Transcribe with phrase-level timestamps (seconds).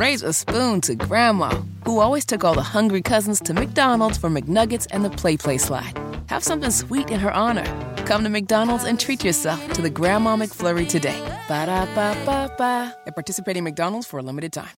[0.00, 1.50] raise a spoon to Grandma,
[1.84, 5.58] who always took all the hungry cousins to McDonald's for McNuggets and the Play Play
[5.58, 5.92] slide.
[6.28, 7.66] Have something sweet in her honor.
[8.06, 11.20] Come to McDonald's and treat yourself to the Grandma McFlurry today.
[11.48, 12.96] Ba da ba ba ba.
[13.06, 14.72] At participating McDonald's for a limited time.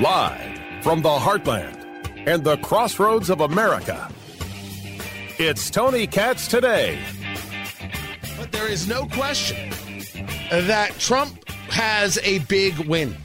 [0.00, 1.76] Live from the heartland
[2.26, 4.10] and the crossroads of America,
[5.38, 6.98] it's Tony Katz today.
[8.38, 9.70] But there is no question
[10.52, 13.16] that Trump has a big win.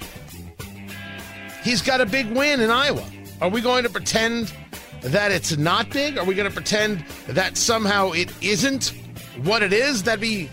[1.63, 3.05] He's got a big win in Iowa.
[3.41, 4.53] Are we going to pretend
[5.01, 6.17] that it's not big?
[6.17, 8.93] Are we going to pretend that somehow it isn't
[9.43, 10.03] what it is?
[10.03, 10.49] That'd be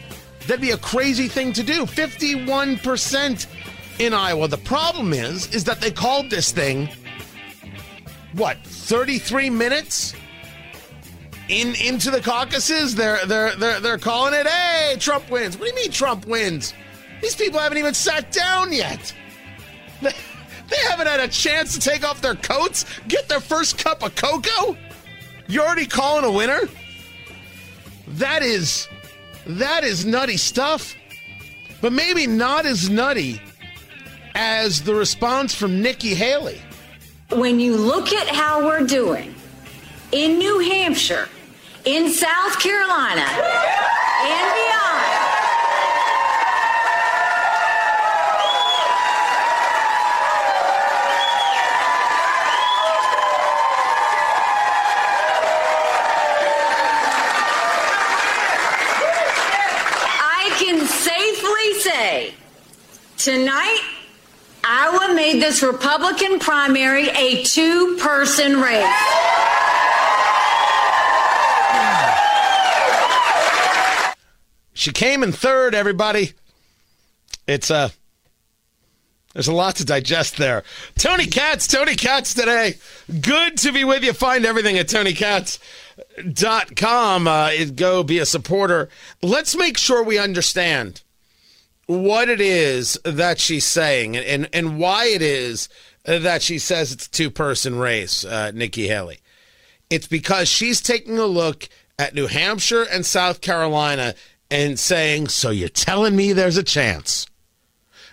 [0.46, 1.84] that'd be a crazy thing to do.
[1.84, 3.46] 51%
[4.00, 4.48] in Iowa.
[4.48, 6.88] The problem is is that they called this thing
[8.34, 10.14] what, 33 minutes?
[11.48, 12.94] In into the caucuses.
[12.94, 14.46] They're they're they're they're calling it.
[14.46, 15.58] Hey, Trump wins.
[15.58, 16.74] What do you mean Trump wins?
[17.20, 19.14] These people haven't even sat down yet.
[20.66, 24.16] They, haven't had a chance to take off their coats, get their first cup of
[24.16, 24.76] cocoa.
[25.46, 26.60] You're already calling a winner.
[28.08, 28.88] That is
[29.46, 30.96] that is nutty stuff.
[31.82, 33.42] But maybe not as nutty
[34.34, 36.60] as the response from Nikki Haley.
[37.30, 39.34] When you look at how we're doing
[40.12, 41.28] in New Hampshire,
[41.84, 45.04] in South Carolina, and beyond.
[60.20, 62.34] I can safely say
[63.18, 63.80] tonight,
[64.64, 69.33] Iowa made this Republican primary a two person race.
[74.84, 76.34] She came in third, everybody.
[77.46, 77.74] It's a.
[77.74, 77.88] Uh,
[79.32, 80.62] there's a lot to digest there.
[80.98, 82.74] Tony Katz, Tony Katz today.
[83.22, 84.12] Good to be with you.
[84.12, 87.26] Find everything at TonyKatz.com.
[87.26, 88.90] Uh, go be a supporter.
[89.22, 91.00] Let's make sure we understand
[91.86, 95.70] what it is that she's saying and, and, and why it is
[96.04, 99.20] that she says it's a two person race, uh, Nikki Haley.
[99.88, 104.14] It's because she's taking a look at New Hampshire and South Carolina
[104.50, 107.26] and saying, So you're telling me there's a chance?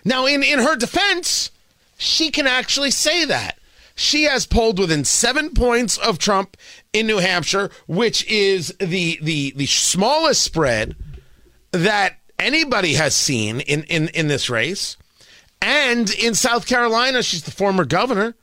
[0.04, 1.50] Now, in, in her defense,
[1.96, 3.58] she can actually say that.
[3.94, 6.56] She has polled within seven points of Trump
[6.92, 10.96] in New Hampshire, which is the the the smallest spread
[11.72, 14.96] that anybody has seen in, in, in this race.
[15.60, 18.34] And in South Carolina, she's the former governor.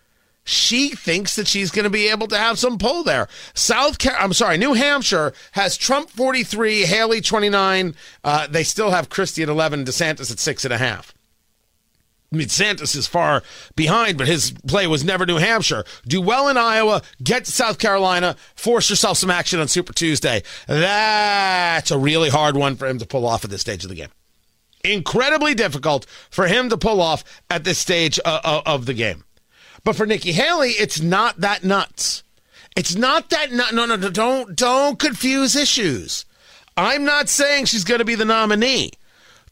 [0.49, 3.27] She thinks that she's going to be able to have some pull there.
[3.53, 7.95] South Car- I'm sorry, New Hampshire has Trump 43, Haley 29.
[8.23, 11.13] Uh, they still have Christie at 11, DeSantis at six and a half.
[12.31, 13.43] I mean, DeSantis is far
[13.75, 15.83] behind, but his play was never New Hampshire.
[16.07, 20.43] Do well in Iowa, get to South Carolina, force yourself some action on Super Tuesday.
[20.67, 23.95] That's a really hard one for him to pull off at this stage of the
[23.95, 24.09] game.
[24.83, 29.25] Incredibly difficult for him to pull off at this stage uh, uh, of the game.
[29.83, 32.23] But for Nikki Haley, it's not that nuts.
[32.75, 33.51] It's not that.
[33.51, 34.09] No, no, no.
[34.09, 36.25] Don't don't confuse issues.
[36.77, 38.91] I'm not saying she's going to be the nominee.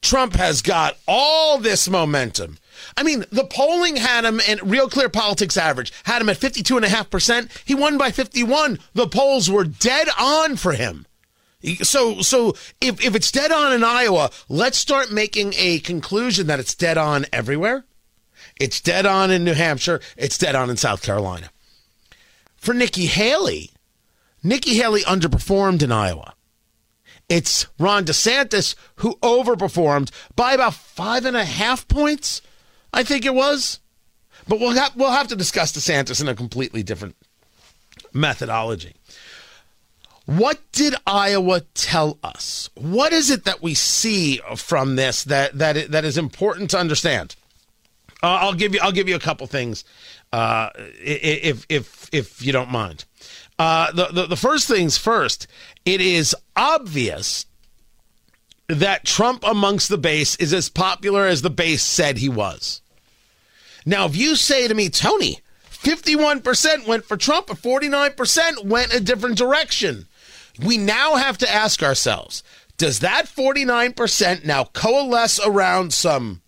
[0.01, 2.57] Trump has got all this momentum.
[2.95, 7.63] I mean, the polling had him, and Real Clear Politics average had him at 52.5%.
[7.65, 8.79] He won by 51.
[8.93, 11.05] The polls were dead on for him.
[11.81, 16.59] So, so if, if it's dead on in Iowa, let's start making a conclusion that
[16.59, 17.83] it's dead on everywhere.
[18.59, 19.99] It's dead on in New Hampshire.
[20.17, 21.49] It's dead on in South Carolina.
[22.55, 23.71] For Nikki Haley,
[24.43, 26.33] Nikki Haley underperformed in Iowa.
[27.29, 32.41] It's Ron DeSantis who overperformed by about five and a half points,
[32.93, 33.79] I think it was.
[34.47, 37.15] But we'll have, we'll have to discuss DeSantis in a completely different
[38.13, 38.93] methodology.
[40.25, 42.69] What did Iowa tell us?
[42.75, 47.35] What is it that we see from this that that that is important to understand?
[48.23, 49.83] Uh, I'll give you I'll give you a couple things,
[50.33, 53.05] uh, if if if you don't mind.
[53.59, 55.47] Uh, the, the the first things first.
[55.85, 57.45] It is obvious
[58.67, 62.81] that Trump amongst the base is as popular as the base said he was.
[63.85, 65.39] Now, if you say to me, Tony,
[65.71, 70.07] 51% went for Trump, but 49% went a different direction,
[70.65, 72.43] we now have to ask ourselves
[72.77, 76.41] does that 49% now coalesce around some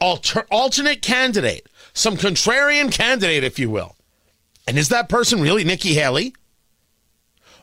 [0.00, 3.96] alter- alternate candidate, some contrarian candidate, if you will?
[4.66, 6.34] And is that person really Nikki Haley?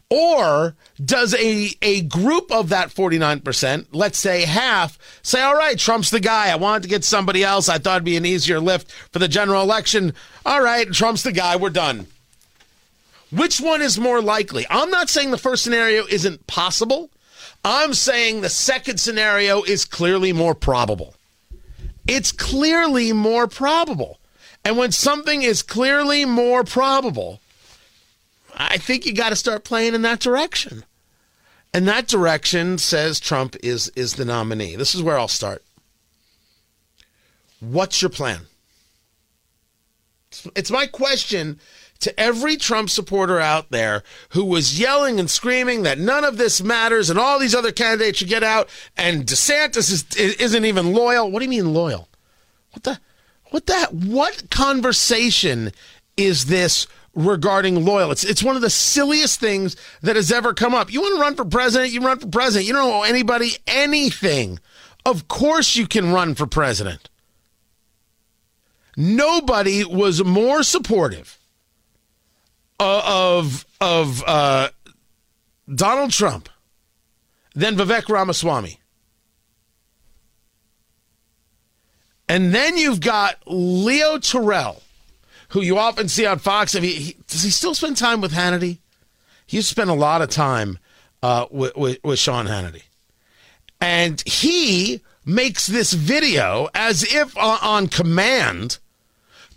[0.09, 6.11] Or does a, a group of that 49%, let's say half, say, all right, Trump's
[6.11, 6.51] the guy.
[6.51, 7.67] I wanted to get somebody else.
[7.67, 10.13] I thought it'd be an easier lift for the general election.
[10.45, 11.55] All right, Trump's the guy.
[11.55, 12.07] We're done.
[13.31, 14.67] Which one is more likely?
[14.69, 17.09] I'm not saying the first scenario isn't possible.
[17.65, 21.15] I'm saying the second scenario is clearly more probable.
[22.07, 24.19] It's clearly more probable.
[24.65, 27.39] And when something is clearly more probable,
[28.55, 30.85] I think you got to start playing in that direction.
[31.73, 34.75] And that direction says Trump is is the nominee.
[34.75, 35.63] This is where I'll start.
[37.59, 38.41] What's your plan?
[40.55, 41.59] It's my question
[42.03, 46.61] to every Trump supporter out there who was yelling and screaming that none of this
[46.61, 51.31] matters and all these other candidates should get out and DeSantis is, isn't even loyal.
[51.31, 52.07] What do you mean loyal?
[52.71, 52.99] What the
[53.51, 55.71] what that what conversation
[56.17, 58.11] is this regarding loyal.
[58.11, 60.91] It's it's one of the silliest things that has ever come up.
[60.91, 62.67] You want to run for president, you run for president.
[62.67, 64.59] You don't owe anybody anything.
[65.05, 67.09] Of course you can run for president.
[68.95, 71.37] Nobody was more supportive
[72.83, 74.69] of of uh,
[75.73, 76.49] Donald Trump
[77.55, 78.79] than Vivek Ramaswamy.
[82.29, 84.81] And then you've got Leo Terrell
[85.53, 86.73] who you often see on Fox.
[86.73, 88.79] He, he, does he still spend time with Hannity?
[89.45, 90.79] He spend a lot of time
[91.21, 92.81] uh, with, with, with Sean Hannity.
[93.79, 98.79] And he makes this video as if uh, on command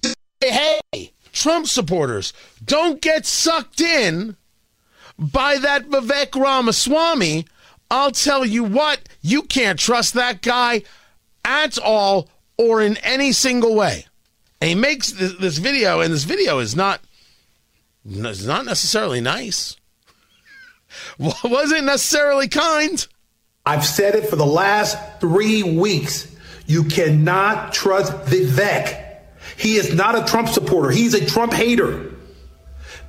[0.03, 0.51] to say,
[0.93, 2.33] hey, Trump supporters,
[2.65, 4.37] don't get sucked in
[5.19, 7.45] by that Vivek Ramaswamy.
[7.91, 10.83] I'll tell you what, you can't trust that guy
[11.45, 14.07] at all or in any single way.
[14.61, 17.01] And he makes this, this video, and this video is not
[18.09, 19.77] it's not necessarily nice.
[21.19, 23.07] Wasn't necessarily kind.
[23.67, 26.35] I've said it for the last three weeks.
[26.67, 29.06] You cannot trust Vivek.
[29.57, 30.91] He is not a Trump supporter.
[30.91, 32.13] He's a Trump hater.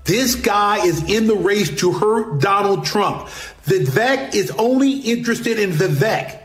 [0.05, 3.27] This guy is in the race to hurt Donald Trump.
[3.65, 6.41] Vivek is only interested in Vivek.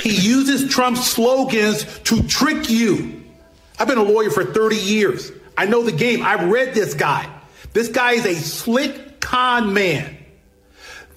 [0.00, 3.24] He uses Trump's slogans to trick you.
[3.78, 5.32] I've been a lawyer for 30 years.
[5.56, 6.22] I know the game.
[6.22, 7.28] I've read this guy.
[7.72, 10.16] This guy is a slick con man.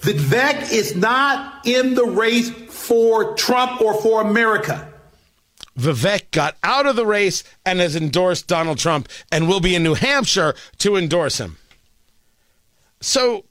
[0.00, 4.85] Vivek is not in the race for Trump or for America.
[5.78, 9.82] Vivek got out of the race and has endorsed Donald Trump and will be in
[9.82, 11.58] New Hampshire to endorse him.
[13.00, 13.44] So,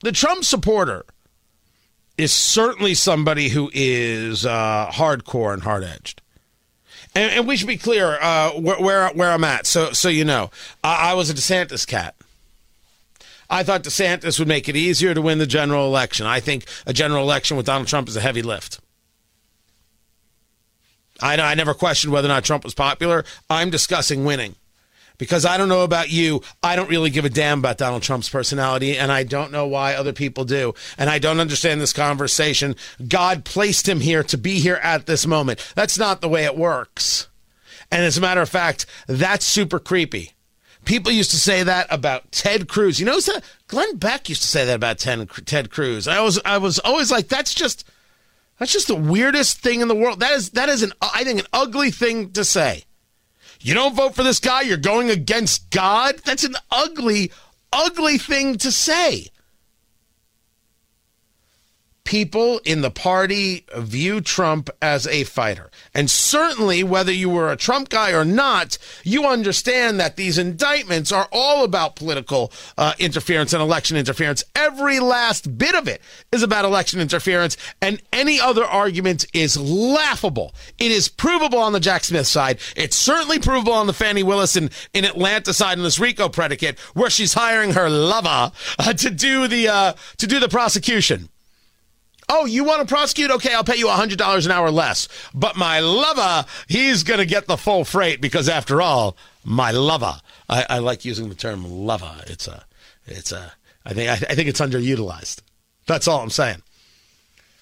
[0.00, 1.04] the Trump supporter
[2.18, 6.22] is certainly somebody who is uh, hardcore and hard edged.
[7.14, 10.50] And, and we should be clear uh, where, where, I'm at, so so you know.
[10.84, 12.14] I, I was a DeSantis cat.
[13.48, 16.26] I thought DeSantis would make it easier to win the general election.
[16.26, 18.80] I think a general election with Donald Trump is a heavy lift.
[21.20, 23.24] I, I never questioned whether or not Trump was popular.
[23.48, 24.54] I'm discussing winning
[25.18, 26.42] because I don't know about you.
[26.62, 29.94] I don't really give a damn about Donald Trump's personality, and I don't know why
[29.94, 30.74] other people do.
[30.98, 32.76] And I don't understand this conversation.
[33.08, 35.72] God placed him here to be here at this moment.
[35.74, 37.28] That's not the way it works.
[37.90, 40.32] And as a matter of fact, that's super creepy.
[40.84, 43.00] People used to say that about Ted Cruz.
[43.00, 43.18] You know,
[43.66, 46.06] Glenn Beck used to say that about Ted Cruz.
[46.06, 47.88] I was, I was always like, that's just,
[48.58, 50.20] that's just the weirdest thing in the world.
[50.20, 52.84] That is, that is an, I think, an ugly thing to say.
[53.60, 56.18] You don't vote for this guy, you're going against God?
[56.24, 57.32] That's an ugly,
[57.72, 59.28] ugly thing to say
[62.06, 65.70] people in the party view Trump as a fighter.
[65.92, 71.12] And certainly, whether you were a Trump guy or not, you understand that these indictments
[71.12, 74.44] are all about political uh, interference and election interference.
[74.54, 76.00] Every last bit of it
[76.32, 80.54] is about election interference, and any other argument is laughable.
[80.78, 82.60] It is provable on the Jack Smith side.
[82.76, 86.78] It's certainly provable on the Fani Willis in, in Atlanta side in this RICO predicate,
[86.94, 91.28] where she's hiring her lover uh, to do the uh, to do the prosecution.
[92.28, 93.30] Oh, you want to prosecute?
[93.30, 95.08] Okay, I'll pay you $100 an hour less.
[95.32, 100.20] But my lover, he's going to get the full freight because after all, my lover.
[100.48, 102.22] I, I like using the term lover.
[102.26, 102.64] It's a,
[103.06, 103.52] it's a,
[103.84, 105.40] I think, I, I think it's underutilized.
[105.86, 106.62] That's all I'm saying.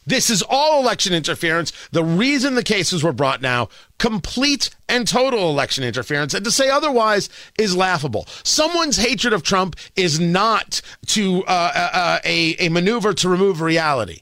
[0.07, 1.73] This is all election interference.
[1.91, 3.69] The reason the cases were brought now,
[3.99, 6.35] complete and total election interference.
[6.35, 8.27] And to say otherwise is laughable.
[8.43, 13.61] Someone's hatred of Trump is not to uh, uh, uh a, a maneuver to remove
[13.61, 14.21] reality.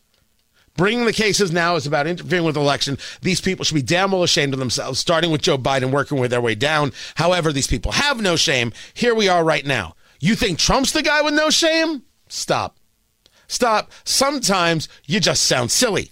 [0.76, 2.96] Bringing the cases now is about interfering with the election.
[3.20, 6.30] These people should be damn well ashamed of themselves, starting with Joe Biden, working with
[6.30, 6.92] their way down.
[7.16, 8.72] However, these people have no shame.
[8.94, 9.94] Here we are right now.
[10.18, 12.02] You think Trump's the guy with no shame?
[12.28, 12.78] Stop.
[13.48, 13.92] Stop.
[14.04, 16.10] Sometimes you just sound silly.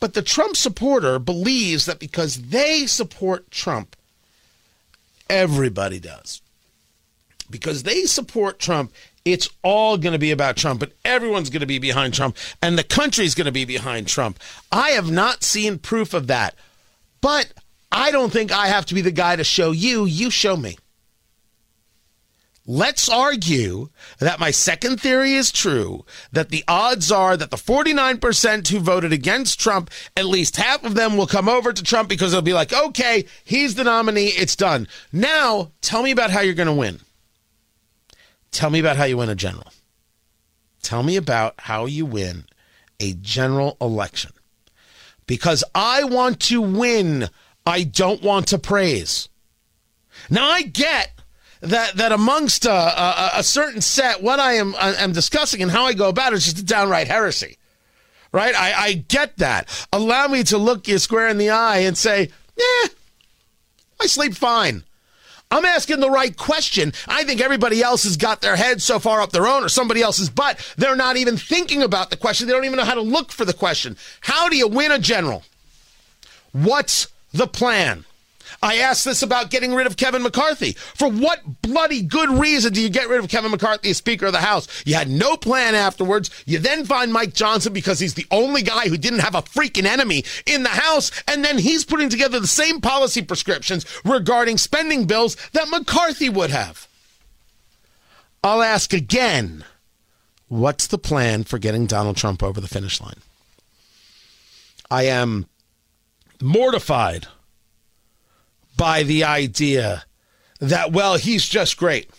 [0.00, 3.96] But the Trump supporter believes that because they support Trump,
[5.28, 6.40] everybody does.
[7.50, 8.92] Because they support Trump,
[9.24, 12.78] it's all going to be about Trump, and everyone's going to be behind Trump, and
[12.78, 14.38] the country's going to be behind Trump.
[14.72, 16.54] I have not seen proof of that.
[17.20, 17.52] But
[17.90, 20.04] I don't think I have to be the guy to show you.
[20.04, 20.76] You show me.
[22.70, 28.68] Let's argue that my second theory is true, that the odds are that the 49%
[28.68, 32.32] who voted against Trump, at least half of them will come over to Trump because
[32.32, 34.86] they'll be like, okay, he's the nominee, it's done.
[35.12, 37.00] Now, tell me about how you're going to win.
[38.50, 39.72] Tell me about how you win a general.
[40.82, 42.44] Tell me about how you win
[43.00, 44.32] a general election.
[45.26, 47.28] Because I want to win,
[47.66, 49.28] I don't want to praise.
[50.30, 51.12] Now, I get
[51.60, 55.70] that that amongst a, a, a, certain set, what I am I am discussing and
[55.70, 57.58] how I go about it is just a downright heresy,
[58.32, 58.54] right?
[58.54, 59.86] I, I get that.
[59.92, 62.88] Allow me to look you square in the eye and say, "Yeah,
[64.00, 64.84] I sleep fine."
[65.50, 66.92] I'm asking the right question.
[67.06, 70.02] I think everybody else has got their head so far up their own or somebody
[70.02, 72.46] else's butt, they're not even thinking about the question.
[72.46, 73.96] They don't even know how to look for the question.
[74.20, 75.44] How do you win a general?
[76.52, 78.04] What's the plan?
[78.62, 80.72] I asked this about getting rid of Kevin McCarthy.
[80.72, 84.32] For what bloody good reason do you get rid of Kevin McCarthy as Speaker of
[84.32, 84.66] the House?
[84.84, 86.30] You had no plan afterwards.
[86.44, 89.84] You then find Mike Johnson because he's the only guy who didn't have a freaking
[89.84, 91.12] enemy in the House.
[91.28, 96.50] And then he's putting together the same policy prescriptions regarding spending bills that McCarthy would
[96.50, 96.88] have.
[98.42, 99.64] I'll ask again
[100.48, 103.20] what's the plan for getting Donald Trump over the finish line?
[104.90, 105.46] I am
[106.40, 107.28] mortified
[108.78, 110.04] by the idea
[110.60, 112.10] that, well, he's just great.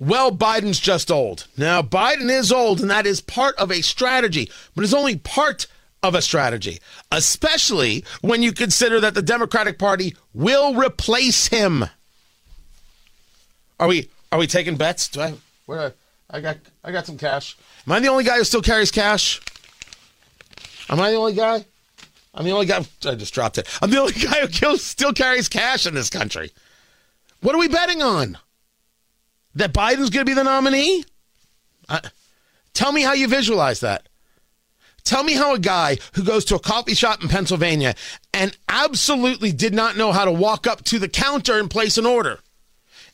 [0.00, 1.46] Well, Biden's just old.
[1.56, 5.66] Now, Biden is old, and that is part of a strategy, but it's only part
[6.02, 6.80] of a strategy,
[7.12, 11.84] especially when you consider that the Democratic Party will replace him.
[13.78, 15.08] Are we are we taking bets?
[15.08, 15.34] Do I
[15.66, 15.92] where
[16.30, 17.56] I got I got some cash.
[17.86, 19.40] Am I the only guy who still carries cash?
[20.88, 21.64] Am I the only guy?
[22.34, 22.84] I'm the only guy.
[23.04, 23.66] I just dropped it.
[23.82, 26.52] I'm the only guy who still carries cash in this country.
[27.40, 28.38] What are we betting on?
[29.54, 31.04] That Biden's going to be the nominee?
[32.72, 34.08] Tell me how you visualize that.
[35.02, 37.94] Tell me how a guy who goes to a coffee shop in Pennsylvania
[38.32, 42.06] and absolutely did not know how to walk up to the counter and place an
[42.06, 42.38] order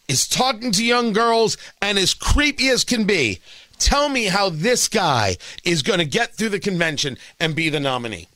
[0.08, 3.40] is talking to young girls and as creepy as can be.
[3.78, 7.80] Tell me how this guy is going to get through the convention and be the
[7.80, 8.28] nominee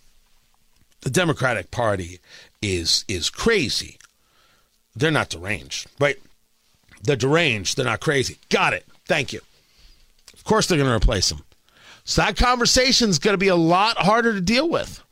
[1.02, 2.20] the Democratic Party
[2.62, 3.98] is is crazy.
[4.94, 6.18] They're not deranged, right?
[7.02, 7.76] They're deranged.
[7.76, 8.38] They're not crazy.
[8.48, 8.86] Got it.
[9.06, 9.40] Thank you.
[10.34, 11.44] Of course, they're going to replace them.
[12.04, 15.02] So that conversation is going to be a lot harder to deal with.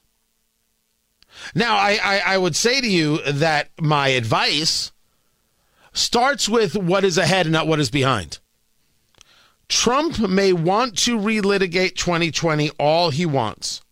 [1.54, 4.90] Now, I, I, I would say to you that my advice
[5.92, 8.38] starts with what is ahead and not what is behind.
[9.68, 13.82] Trump may want to relitigate 2020 all he wants.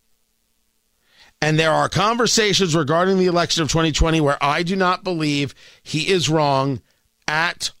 [1.41, 5.53] And there are conversations regarding the election of 2020 where I do not believe
[5.83, 6.81] he is wrong
[7.27, 7.71] at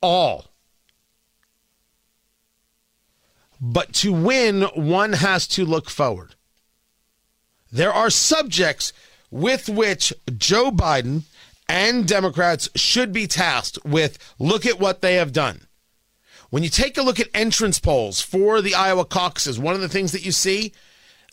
[0.00, 0.46] all.
[3.60, 6.34] But to win, one has to look forward.
[7.70, 8.92] There are subjects
[9.30, 11.22] with which Joe Biden
[11.68, 15.66] and Democrats should be tasked with look at what they have done.
[16.50, 19.88] When you take a look at entrance polls for the Iowa caucuses, one of the
[19.88, 20.72] things that you see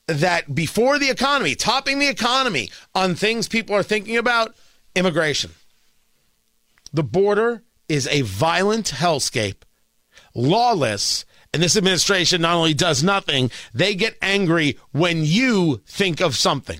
[0.09, 4.55] that before the economy, topping the economy on things people are thinking about,
[4.95, 5.51] immigration.
[6.91, 9.61] The border is a violent hellscape,
[10.33, 16.35] lawless, and this administration not only does nothing, they get angry when you think of
[16.35, 16.79] something.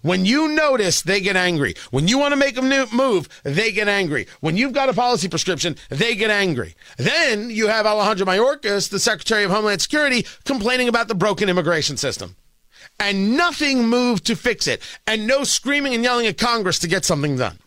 [0.00, 1.74] When you notice, they get angry.
[1.90, 4.28] When you want to make them move, they get angry.
[4.40, 6.76] When you've got a policy prescription, they get angry.
[6.98, 11.96] Then you have Alejandro Mayorkas, the Secretary of Homeland Security, complaining about the broken immigration
[11.96, 12.36] system
[12.98, 17.04] and nothing moved to fix it, and no screaming and yelling at Congress to get
[17.04, 17.58] something done.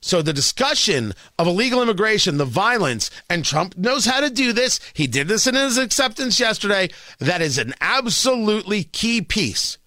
[0.00, 4.80] So the discussion of illegal immigration, the violence, and Trump knows how to do this.
[4.94, 6.90] He did this in his acceptance yesterday.
[7.20, 9.78] That is an absolutely key piece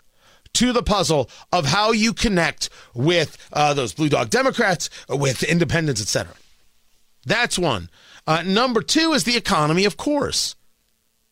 [0.53, 6.01] to the puzzle of how you connect with uh, those blue dog Democrats, with independents,
[6.01, 6.33] etc.
[7.25, 7.89] That's one.
[8.25, 10.55] Uh, number two is the economy, of course.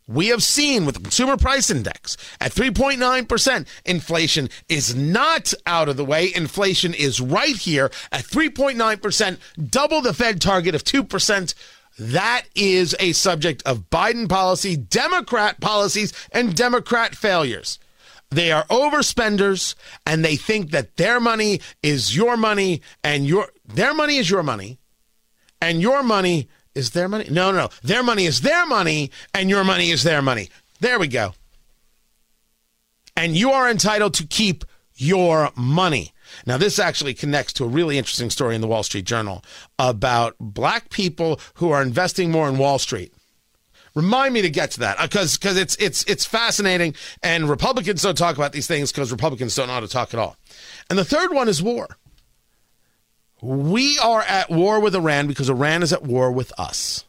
[0.07, 5.97] We have seen with the consumer price index at 3.9%, inflation is not out of
[5.97, 6.33] the way.
[6.33, 9.37] Inflation is right here at 3.9%,
[9.69, 11.53] double the Fed target of 2%.
[11.97, 17.79] That is a subject of Biden policy, Democrat policies, and Democrat failures.
[18.29, 19.75] They are overspenders
[20.07, 24.41] and they think that their money is your money and your their money is your
[24.41, 24.79] money
[25.61, 27.27] and your money is their money.
[27.29, 27.69] No, no, no.
[27.83, 30.49] Their money is their money and your money is their money.
[30.79, 31.33] There we go.
[33.15, 34.65] And you are entitled to keep
[34.95, 36.13] your money.
[36.45, 39.43] Now, this actually connects to a really interesting story in the Wall Street Journal
[39.77, 43.13] about black people who are investing more in Wall Street.
[43.95, 48.01] Remind me to get to that because uh, because it's it's it's fascinating, and Republicans
[48.01, 50.35] don't talk about these things because Republicans don't know how to talk at all.
[50.89, 51.87] And the third one is war.
[53.43, 57.03] We are at war with Iran because Iran is at war with us.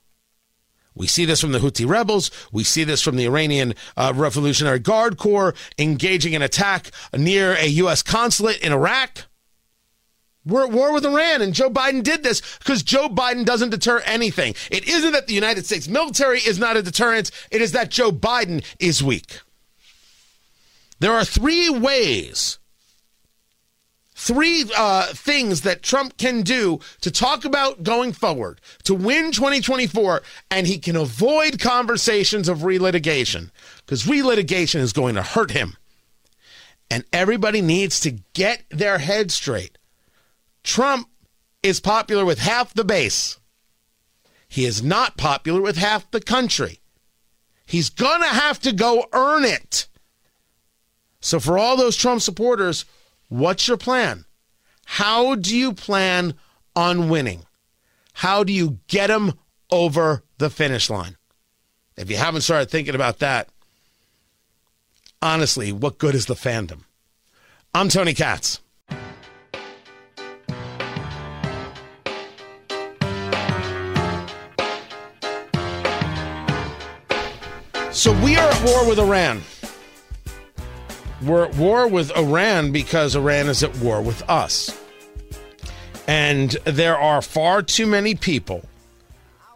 [0.92, 2.32] We see this from the Houthi rebels.
[2.50, 7.66] We see this from the Iranian uh, Revolutionary Guard Corps engaging in attack near a
[7.66, 8.02] U.S.
[8.02, 9.26] consulate in Iraq.
[10.44, 14.00] We're at war with Iran, and Joe Biden did this because Joe Biden doesn't deter
[14.00, 14.56] anything.
[14.72, 18.10] It isn't that the United States military is not a deterrent, it is that Joe
[18.10, 19.38] Biden is weak.
[20.98, 22.58] There are three ways,
[24.14, 30.22] three uh, things that Trump can do to talk about going forward to win 2024,
[30.50, 35.76] and he can avoid conversations of relitigation because relitigation is going to hurt him.
[36.90, 39.78] And everybody needs to get their head straight.
[40.62, 41.08] Trump
[41.62, 43.38] is popular with half the base.
[44.46, 46.80] He is not popular with half the country.
[47.66, 49.88] He's going to have to go earn it.
[51.20, 52.84] So, for all those Trump supporters,
[53.34, 54.24] what's your plan?
[54.86, 56.34] How do you plan
[56.76, 57.44] on winning?
[58.12, 59.32] How do you get them
[59.72, 61.16] over the finish line?
[61.96, 63.48] If you haven't started thinking about that,
[65.20, 66.84] honestly, what good is the fandom?
[67.74, 68.60] I'm Tony Katz.
[77.90, 79.42] So we are at war with Iran.
[81.26, 84.78] We're at war with Iran because Iran is at war with us.
[86.06, 88.68] And there are far too many people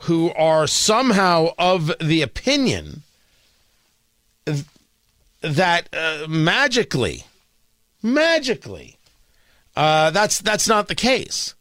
[0.03, 3.03] who are somehow of the opinion
[5.43, 7.25] that uh, magically,
[8.03, 8.97] magically,
[9.77, 11.55] uh, that's that's not the case.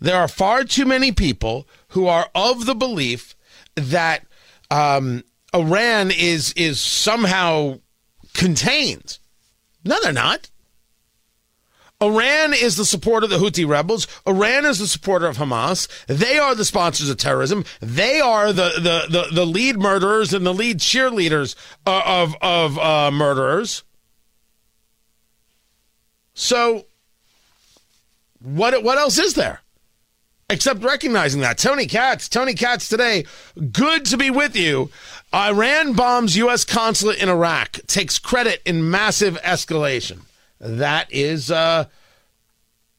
[0.00, 3.36] There are far too many people who are of the belief
[3.76, 4.26] that
[4.70, 5.22] um,
[5.54, 7.78] Iran is is somehow
[8.32, 9.18] contained.
[9.84, 10.50] No, they're not.
[12.02, 14.06] Iran is the supporter of the Houthi rebels.
[14.26, 15.88] Iran is the supporter of Hamas.
[16.06, 17.64] They are the sponsors of terrorism.
[17.80, 21.54] They are the the the, the lead murderers and the lead cheerleaders
[21.86, 23.84] uh, of of uh, murderers.
[26.34, 26.86] So,
[28.40, 29.60] what what else is there?
[30.50, 31.56] Except recognizing that.
[31.56, 33.24] Tony Katz, Tony Katz today,
[33.72, 34.90] good to be with you.
[35.34, 36.64] Iran bombs U.S.
[36.64, 40.20] consulate in Iraq, takes credit in massive escalation.
[40.60, 41.86] That is uh,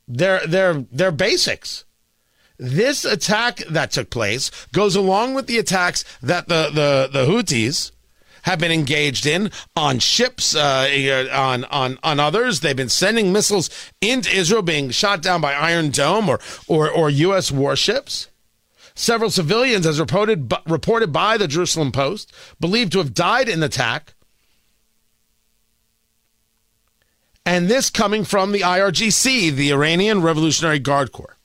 [0.05, 1.85] their, their, their basics.
[2.57, 7.91] This attack that took place goes along with the attacks that the, the, the Houthis
[8.41, 12.59] have been engaged in on ships, uh, on, on, on others.
[12.59, 13.69] They've been sending missiles
[14.01, 17.49] into Israel, being shot down by Iron Dome or, or, or U.S.
[17.49, 18.27] warships.
[18.95, 22.31] Several civilians, as reported, reported by the Jerusalem Post,
[22.61, 24.13] believed to have died in the attack.
[27.45, 31.37] And this coming from the IRGC, the Iranian Revolutionary Guard Corps,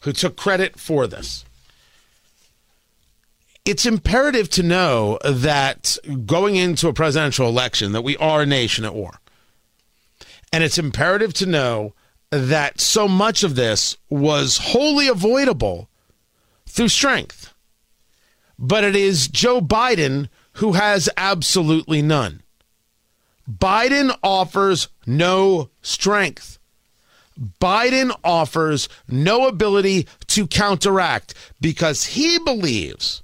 [0.00, 1.46] who took credit for this.
[3.64, 5.96] It's imperative to know that
[6.26, 9.18] going into a presidential election that we are a nation at war.
[10.52, 11.94] And it's imperative to know
[12.30, 15.88] that so much of this was wholly avoidable
[16.72, 17.52] through strength.
[18.58, 22.42] But it is Joe Biden who has absolutely none.
[23.50, 26.58] Biden offers no strength.
[27.60, 33.22] Biden offers no ability to counteract because he believes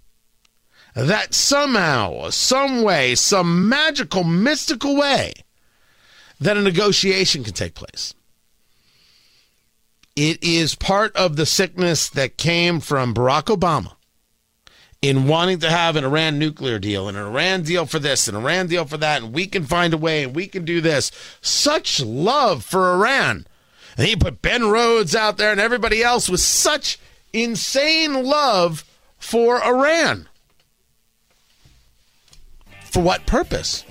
[0.95, 5.33] that somehow, some way, some magical, mystical way,
[6.41, 8.15] that a negotiation can take place.
[10.21, 13.93] It is part of the sickness that came from Barack Obama
[15.01, 18.37] in wanting to have an Iran nuclear deal and an Iran deal for this and
[18.37, 20.81] an Iran deal for that, and we can find a way and we can do
[20.81, 21.13] this.
[21.41, 23.47] Such love for Iran.
[23.97, 26.99] And he put Ben Rhodes out there and everybody else with such
[27.33, 28.85] insane love
[29.19, 30.29] for Iran.
[32.87, 33.85] For what purpose?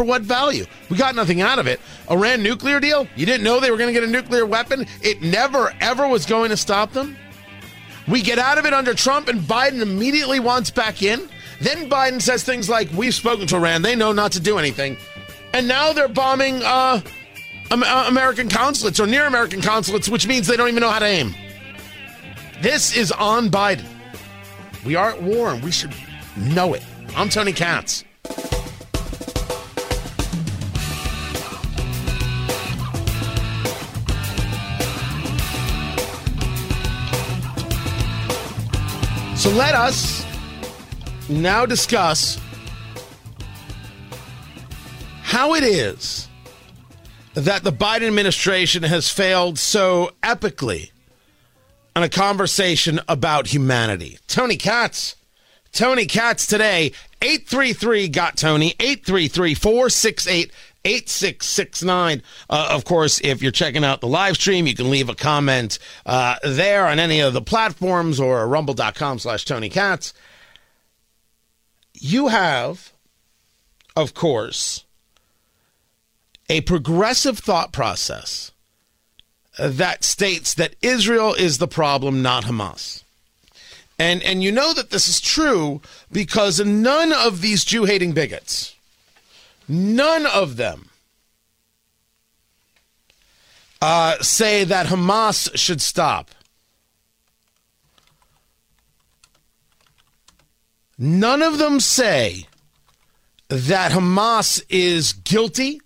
[0.00, 0.64] For what value?
[0.88, 1.78] We got nothing out of it.
[2.10, 3.06] Iran nuclear deal?
[3.16, 4.86] You didn't know they were going to get a nuclear weapon?
[5.02, 7.18] It never, ever was going to stop them?
[8.08, 11.28] We get out of it under Trump and Biden immediately wants back in?
[11.60, 14.96] Then Biden says things like, We've spoken to Iran, they know not to do anything.
[15.52, 17.02] And now they're bombing uh,
[17.70, 21.04] uh American consulates or near American consulates, which means they don't even know how to
[21.04, 21.34] aim.
[22.62, 23.84] This is on Biden.
[24.82, 25.92] We are at war and we should
[26.38, 26.82] know it.
[27.14, 28.02] I'm Tony Katz.
[39.54, 40.24] Let us
[41.28, 42.40] now discuss
[45.22, 46.28] how it is
[47.34, 50.92] that the Biden administration has failed so epically
[51.96, 54.18] on a conversation about humanity.
[54.28, 55.16] Tony Katz.
[55.72, 60.52] Tony Katz today, 833 got Tony, 833 468
[60.84, 62.22] 8669.
[62.48, 65.78] Uh, of course, if you're checking out the live stream, you can leave a comment
[66.06, 70.14] uh, there on any of the platforms or rumble.com slash Tony Katz.
[71.94, 72.92] You have,
[73.94, 74.84] of course,
[76.48, 78.52] a progressive thought process
[79.58, 83.02] that states that Israel is the problem, not Hamas.
[83.98, 88.74] And, and you know that this is true because none of these Jew hating bigots,
[89.72, 90.90] None of them
[93.80, 96.32] uh, say that Hamas should stop.
[100.98, 102.48] None of them say
[103.46, 105.80] that Hamas is guilty.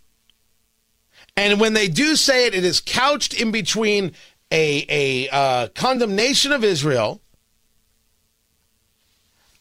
[1.37, 4.13] And when they do say it, it is couched in between
[4.51, 7.21] a, a uh, condemnation of Israel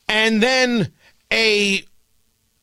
[0.07, 0.93] and then
[1.29, 1.83] a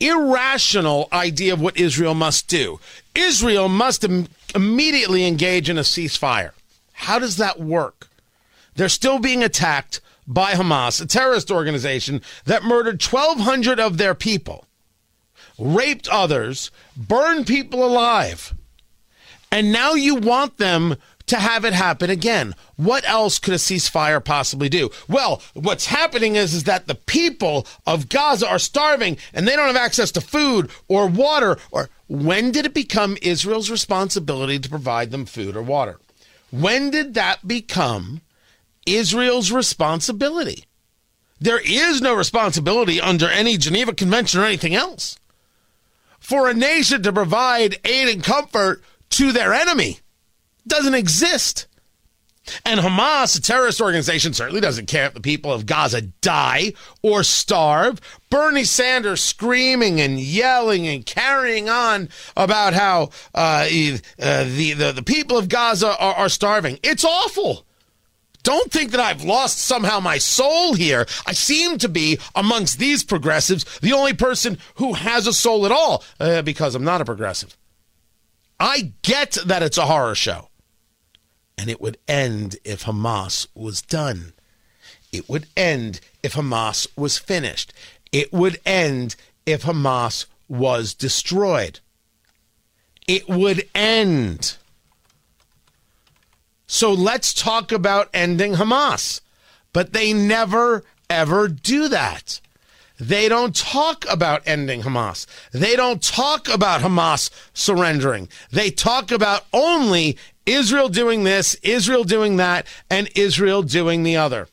[0.00, 2.80] irrational idea of what Israel must do.
[3.14, 6.52] Israel must Im- immediately engage in a ceasefire.
[6.92, 8.08] How does that work?
[8.74, 14.64] They're still being attacked by Hamas, a terrorist organization that murdered 1,200 of their people,
[15.58, 18.54] raped others, burned people alive.
[19.52, 20.96] And now you want them
[21.30, 22.56] to have it happen again.
[22.74, 24.90] What else could a ceasefire possibly do?
[25.08, 29.68] Well, what's happening is, is that the people of Gaza are starving and they don't
[29.68, 31.56] have access to food or water.
[31.70, 36.00] Or when did it become Israel's responsibility to provide them food or water?
[36.50, 38.22] When did that become
[38.84, 40.64] Israel's responsibility?
[41.40, 45.16] There is no responsibility under any Geneva Convention or anything else
[46.18, 50.00] for a nation to provide aid and comfort to their enemy
[50.66, 51.66] doesn't exist.
[52.64, 57.22] And Hamas, a terrorist organization, certainly doesn't care if the people of Gaza die or
[57.22, 58.00] starve.
[58.28, 63.66] Bernie Sanders screaming and yelling and carrying on about how uh,
[64.18, 66.78] uh, the, the, the people of Gaza are, are starving.
[66.82, 67.66] It's awful.
[68.42, 71.06] Don't think that I've lost somehow my soul here.
[71.26, 75.72] I seem to be, amongst these progressives, the only person who has a soul at
[75.72, 77.56] all uh, because I'm not a progressive.
[78.58, 80.49] I get that it's a horror show
[81.56, 84.32] and it would end if Hamas was done.
[85.12, 87.72] It would end if Hamas was finished.
[88.12, 91.80] It would end if Hamas was destroyed.
[93.06, 94.56] It would end.
[96.66, 99.20] So let's talk about ending Hamas.
[99.72, 102.40] But they never, ever do that.
[103.00, 105.26] They don't talk about ending Hamas.
[105.52, 108.28] They don't talk about Hamas surrendering.
[108.50, 114.48] They talk about only Israel doing this, Israel doing that, and Israel doing the other.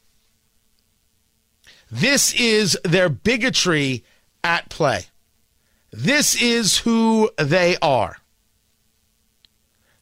[1.89, 4.04] This is their bigotry
[4.43, 5.06] at play.
[5.91, 8.17] This is who they are.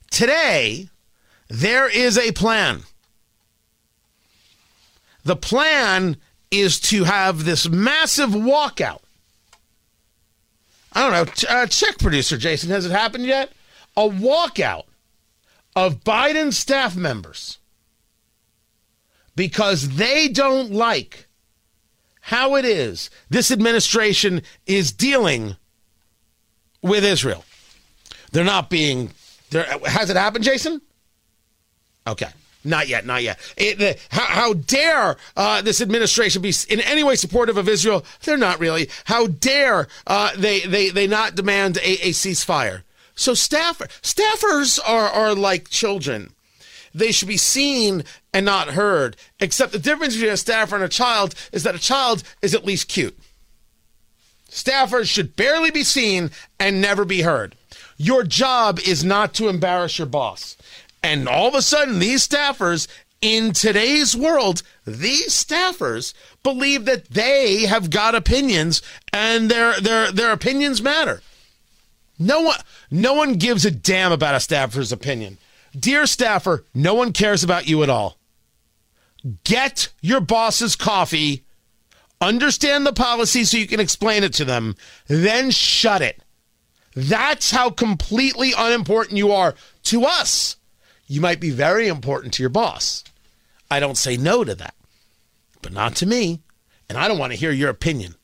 [0.09, 0.89] Today,
[1.47, 2.83] there is a plan.
[5.23, 6.17] The plan
[6.51, 9.01] is to have this massive walkout.
[10.93, 11.49] I don't know.
[11.49, 12.69] Uh, check producer Jason.
[12.69, 13.51] Has it happened yet?
[13.97, 14.83] A walkout
[15.75, 17.59] of Biden staff members
[19.35, 21.27] because they don't like
[22.21, 25.55] how it is this administration is dealing
[26.81, 27.43] with Israel.
[28.31, 29.11] They're not being
[29.51, 30.81] there has it happened, Jason?
[32.07, 32.29] Okay.
[32.63, 33.39] Not yet, not yet.
[33.57, 38.03] It, the, how, how, dare uh, this administration be in any way supportive of Israel?
[38.23, 38.89] They're not really.
[39.05, 42.81] How dare uh, they, they, they not demand a, a ceasefire?
[43.15, 46.31] So staffer, staffers are, are like children.
[46.93, 49.17] They should be seen and not heard.
[49.39, 52.65] Except the difference between a staffer and a child is that a child is at
[52.65, 53.17] least cute.
[54.49, 57.55] Staffers should barely be seen and never be heard.
[57.97, 60.55] Your job is not to embarrass your boss.
[61.03, 62.87] And all of a sudden, these staffers
[63.21, 70.31] in today's world, these staffers believe that they have got opinions and their their their
[70.31, 71.21] opinions matter.
[72.17, 72.57] No one
[72.89, 75.37] no one gives a damn about a staffer's opinion.
[75.77, 78.17] Dear staffer, no one cares about you at all.
[79.43, 81.43] Get your boss's coffee,
[82.21, 84.75] understand the policy so you can explain it to them,
[85.07, 86.21] then shut it.
[86.95, 90.55] That's how completely unimportant you are to us.
[91.07, 93.03] You might be very important to your boss.
[93.69, 94.75] I don't say no to that,
[95.61, 96.41] but not to me.
[96.87, 98.15] And I don't want to hear your opinion.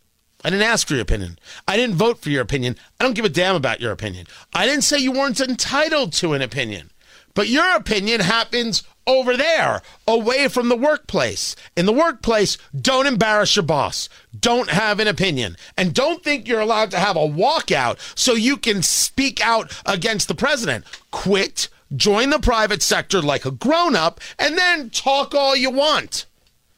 [0.44, 1.38] I didn't ask for your opinion.
[1.68, 2.78] I didn't vote for your opinion.
[3.00, 4.28] I don't give a damn about your opinion.
[4.54, 6.92] I didn't say you weren't entitled to an opinion.
[7.34, 11.56] But your opinion happens over there, away from the workplace.
[11.76, 14.10] In the workplace, don't embarrass your boss.
[14.38, 15.58] Don't have an opinion.
[15.78, 20.28] And don't think you're allowed to have a walkout so you can speak out against
[20.28, 20.86] the president.
[21.12, 26.26] Quit, join the private sector like a grown up, and then talk all you want.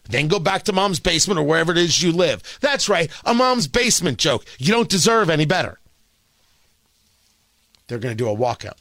[0.10, 2.42] Then go back to mom's basement or wherever it is you live.
[2.62, 4.46] That's right, a mom's basement joke.
[4.60, 5.80] You don't deserve any better.
[7.88, 8.78] They're going to do a walkout.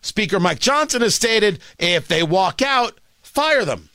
[0.00, 3.88] Speaker Mike Johnson has stated if they walk out, fire them.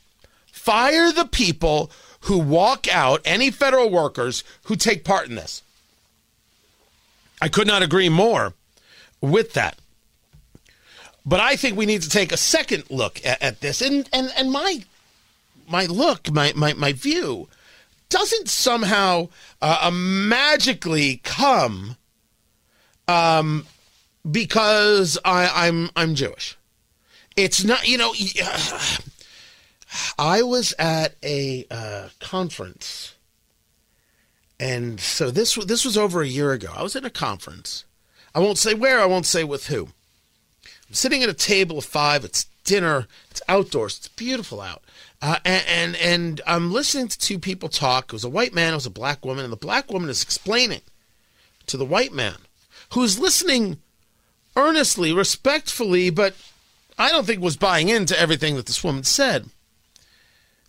[0.52, 5.62] Fire the people who walk out, any federal workers who take part in this.
[7.42, 8.54] I could not agree more
[9.20, 9.78] with that.
[11.26, 13.82] But I think we need to take a second look at, at this.
[13.82, 14.84] And, and, and my,
[15.74, 17.50] my look, my, my, my view,
[18.08, 21.98] doesn't somehow uh, magically come
[23.08, 23.66] um,
[24.30, 26.56] because I, I'm I'm Jewish.
[27.36, 28.14] It's not, you know.
[30.18, 33.16] I was at a uh, conference,
[34.60, 36.70] and so this this was over a year ago.
[36.76, 37.86] I was at a conference.
[38.36, 39.00] I won't say where.
[39.00, 39.90] I won't say with who.
[40.88, 42.24] I'm sitting at a table of five.
[42.24, 43.08] It's dinner.
[43.32, 43.98] It's outdoors.
[43.98, 44.84] It's beautiful out.
[45.24, 48.08] Uh, and, and and I'm listening to two people talk.
[48.08, 48.74] It was a white man.
[48.74, 50.82] It was a black woman, and the black woman is explaining
[51.66, 52.36] to the white man,
[52.92, 53.78] who's listening
[54.58, 56.36] earnestly, respectfully, but
[56.98, 59.46] I don't think was buying into everything that this woman said.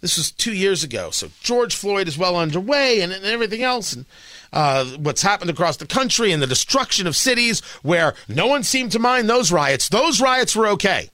[0.01, 3.93] This was two years ago, so George Floyd is well underway, and, and everything else,
[3.93, 4.07] and
[4.53, 8.93] uh, what's happened across the country, and the destruction of cities where no one seemed
[8.93, 9.89] to mind those riots.
[9.89, 11.11] Those riots were okay.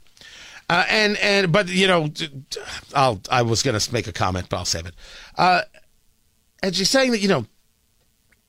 [0.71, 2.09] Uh, and and but you know,
[2.95, 4.95] I'll I was going to make a comment, but I'll save it.
[5.37, 5.63] Uh,
[6.63, 7.45] and she's saying that you know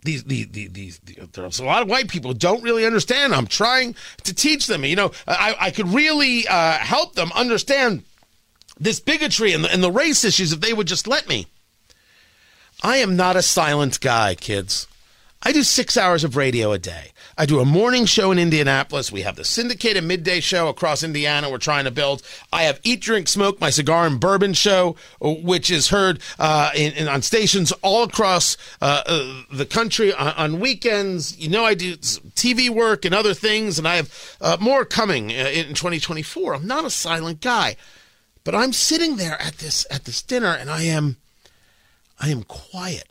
[0.03, 3.33] these, these, these, there's a lot of white people don't really understand.
[3.33, 4.85] I'm trying to teach them.
[4.85, 8.03] You know, I, I could really uh, help them understand
[8.79, 11.47] this bigotry and the, and the race issues if they would just let me.
[12.83, 14.87] I am not a silent guy, kids.
[15.43, 17.13] I do six hours of radio a day.
[17.35, 19.11] I do a morning show in Indianapolis.
[19.11, 22.21] We have the syndicated midday show across Indiana we're trying to build.
[22.53, 26.93] I have Eat, Drink, Smoke, my cigar and bourbon show, which is heard uh, in,
[26.93, 31.35] in, on stations all across uh, uh, the country on, on, weekends.
[31.39, 35.31] You know, I do TV work and other things, and I have uh, more coming
[35.31, 36.53] uh, in 2024.
[36.53, 37.77] I'm not a silent guy,
[38.43, 41.17] but I'm sitting there at this at this dinner, and I am
[42.19, 43.10] I am quiet.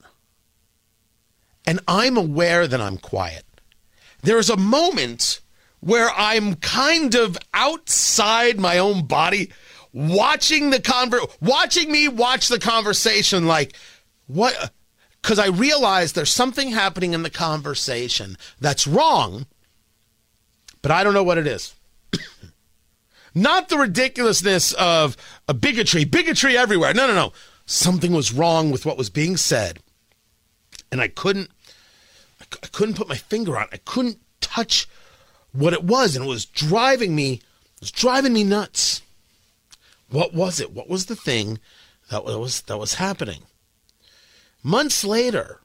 [1.71, 3.45] And I'm aware that I'm quiet.
[4.23, 5.41] There's a moment
[5.79, 9.53] where I'm kind of outside my own body,
[9.93, 13.77] watching the conver- watching me watch the conversation like
[14.27, 14.73] what
[15.23, 19.47] because I realize there's something happening in the conversation that's wrong,
[20.83, 21.77] but I don't know what it is.
[23.33, 26.95] Not the ridiculousness of a bigotry, bigotry everywhere.
[26.95, 27.33] No, no, no.
[27.65, 29.79] Something was wrong with what was being said
[30.91, 31.51] and I couldn't
[32.63, 33.71] I couldn't put my finger on it.
[33.73, 34.89] I couldn't touch
[35.53, 39.03] what it was and it was driving me it was driving me nuts.
[40.11, 40.73] What was it?
[40.73, 41.59] What was the thing
[42.11, 43.45] that was that was happening?
[44.63, 45.61] Months later,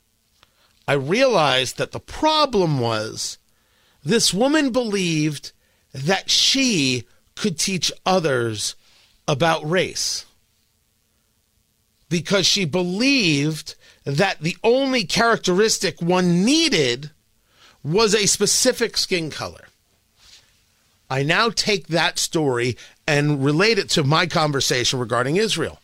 [0.88, 3.38] I realized that the problem was
[4.04, 5.52] this woman believed
[5.94, 8.76] that she could teach others
[9.28, 10.26] about race
[12.08, 17.12] because she believed that the only characteristic one needed
[17.84, 19.66] was a specific skin color.
[21.10, 25.80] I now take that story and relate it to my conversation regarding Israel.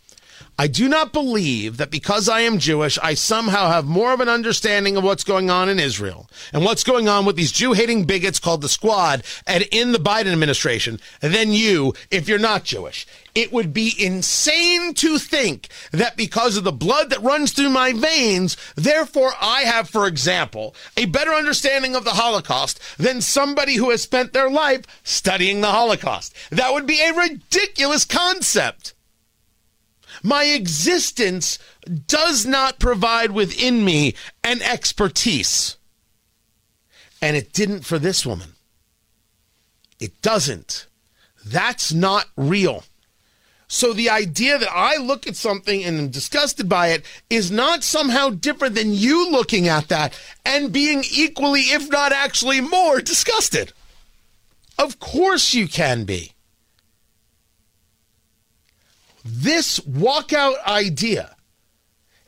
[0.62, 4.30] I do not believe that because I am Jewish, I somehow have more of an
[4.30, 8.04] understanding of what's going on in Israel and what's going on with these Jew hating
[8.04, 13.08] bigots called the Squad and in the Biden administration than you if you're not Jewish.
[13.34, 17.92] It would be insane to think that because of the blood that runs through my
[17.92, 23.90] veins, therefore I have, for example, a better understanding of the Holocaust than somebody who
[23.90, 26.36] has spent their life studying the Holocaust.
[26.52, 28.94] That would be a ridiculous concept.
[30.24, 31.58] My existence
[32.08, 35.78] does not provide within me an expertise.
[37.22, 38.54] And it didn't for this woman.
[40.00, 40.88] It doesn't.
[41.46, 42.84] That's not real.
[43.68, 47.86] So the idea that I look at something and am disgusted by it is not
[47.86, 50.14] somehow different than you looking at that
[50.46, 53.72] and being equally, if not actually more, disgusted.
[54.78, 56.34] Of course you can be.
[59.24, 61.36] This walkout idea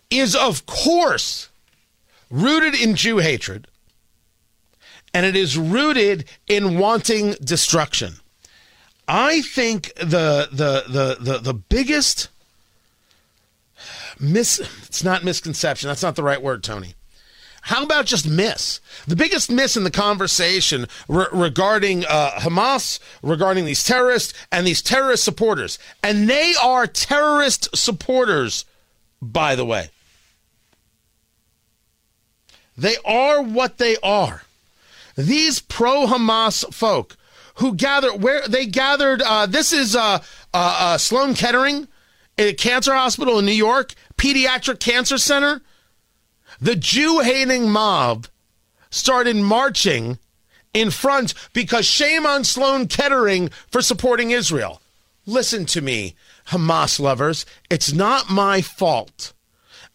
[0.10, 1.50] is, of course,
[2.30, 3.68] rooted in Jew hatred,
[5.14, 8.16] and it is rooted in wanting destruction.
[9.08, 12.30] I think the the the the, the biggest
[14.20, 16.96] mis it's not misconception, that's not the right word, Tony.
[17.67, 18.82] How about just miss?
[19.08, 24.82] The biggest miss in the conversation re- regarding uh, Hamas, regarding these terrorists and these
[24.82, 25.80] terrorist supporters.
[26.04, 28.65] And they are terrorist supporters,
[29.21, 29.89] by the way.
[32.78, 34.41] They are what they are.
[35.15, 37.15] These pro Hamas folk
[37.56, 40.19] who gathered, where they gathered, uh, this is uh,
[40.54, 41.88] uh, uh Sloan Kettering,
[42.38, 45.62] a cancer hospital in New York, pediatric cancer center
[46.63, 48.28] the Jew hating mob
[48.89, 50.17] started marching
[50.73, 54.82] in front because shame on Sloan Kettering for supporting Israel.
[55.26, 56.15] Listen to me,
[56.47, 57.45] Hamas lovers.
[57.69, 59.34] It's not my fault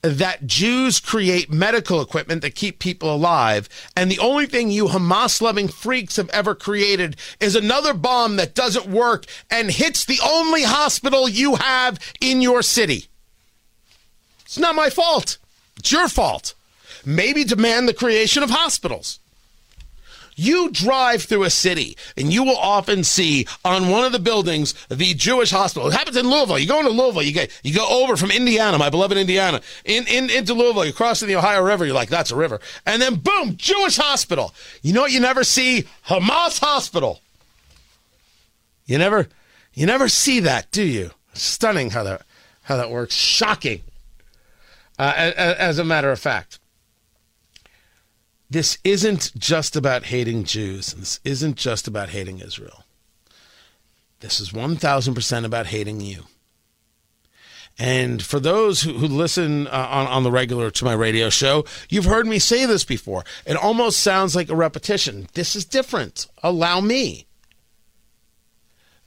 [0.03, 3.71] that Jews create medical equipment that keep people alive.
[3.97, 8.55] And the only thing you Hamas loving freaks have ever created is another bomb that
[8.55, 13.07] doesn't work and hits the only hospital you have in your city.
[14.43, 15.39] It's not my fault.
[15.79, 16.55] It's your fault
[17.09, 19.19] maybe demand the creation of hospitals.
[20.37, 24.73] You drive through a city and you will often see on one of the buildings
[24.89, 25.89] the Jewish hospital.
[25.89, 26.61] It happens in Louisville.
[26.61, 30.07] You go into Louisville, you get you go over from Indiana, my beloved Indiana, in,
[30.07, 32.61] in into Louisville, you cross the Ohio River, you're like, that's a river.
[32.87, 34.55] And then boom, Jewish hospital.
[34.83, 35.87] You know what you never see?
[36.07, 37.21] Hamas hospital.
[38.87, 39.29] You never
[39.75, 41.11] you never see that, do you?
[41.33, 42.23] Stunning how that
[42.63, 43.15] how that works.
[43.15, 43.81] Shocking.
[45.01, 46.58] Uh, as, as a matter of fact
[48.51, 50.95] this isn't just about hating Jews.
[50.95, 52.85] This isn't just about hating Israel.
[54.21, 56.25] This is 1000% about hating you.
[57.79, 61.65] And for those who, who listen uh, on, on the regular to my radio show,
[61.89, 63.25] you've heard me say this before.
[63.47, 65.29] It almost sounds like a repetition.
[65.35, 66.27] This is different.
[66.43, 67.27] Allow me.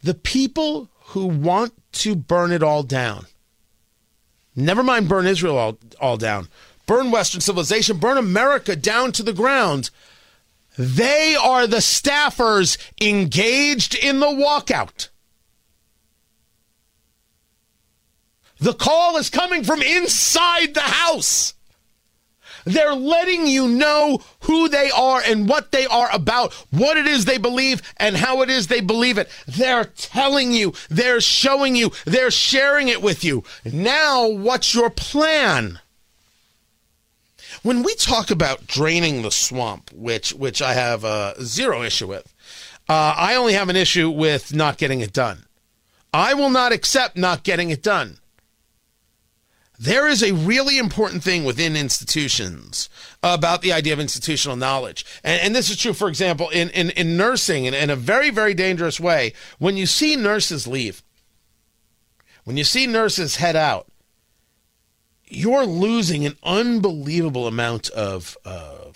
[0.04, 3.26] The people who want to burn it all down,
[4.56, 6.48] never mind burn Israel all, all down,
[6.92, 9.90] burn Western civilization, burn America down to the ground.
[10.78, 15.08] They are the staffers engaged in the walkout.
[18.60, 21.54] The call is coming from inside the house.
[22.66, 27.24] They're letting you know who they are and what they are about, what it is
[27.24, 29.30] they believe, and how it is they believe it.
[29.48, 33.46] They're telling you, they're showing you, they're sharing it with you.
[33.64, 35.80] Now, what's your plan?
[37.64, 42.34] When we talk about draining the swamp, which which I have uh, zero issue with,
[42.90, 45.46] uh, I only have an issue with not getting it done.
[46.14, 48.18] I will not accept not getting it done.
[49.78, 52.90] There is a really important thing within institutions
[53.24, 55.06] about the idea of institutional knowledge.
[55.24, 58.30] And, and this is true, for example, in, in, in nursing in, in a very,
[58.30, 59.34] very dangerous way.
[59.58, 61.02] When you see nurses leave,
[62.44, 63.88] when you see nurses head out,
[65.34, 68.92] you're losing an unbelievable amount of uh,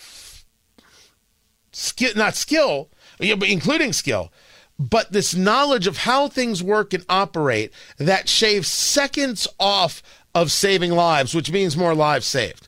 [1.71, 4.32] skill, not skill, including skill,
[4.78, 10.91] but this knowledge of how things work and operate that shaves seconds off of saving
[10.91, 12.67] lives, which means more lives saved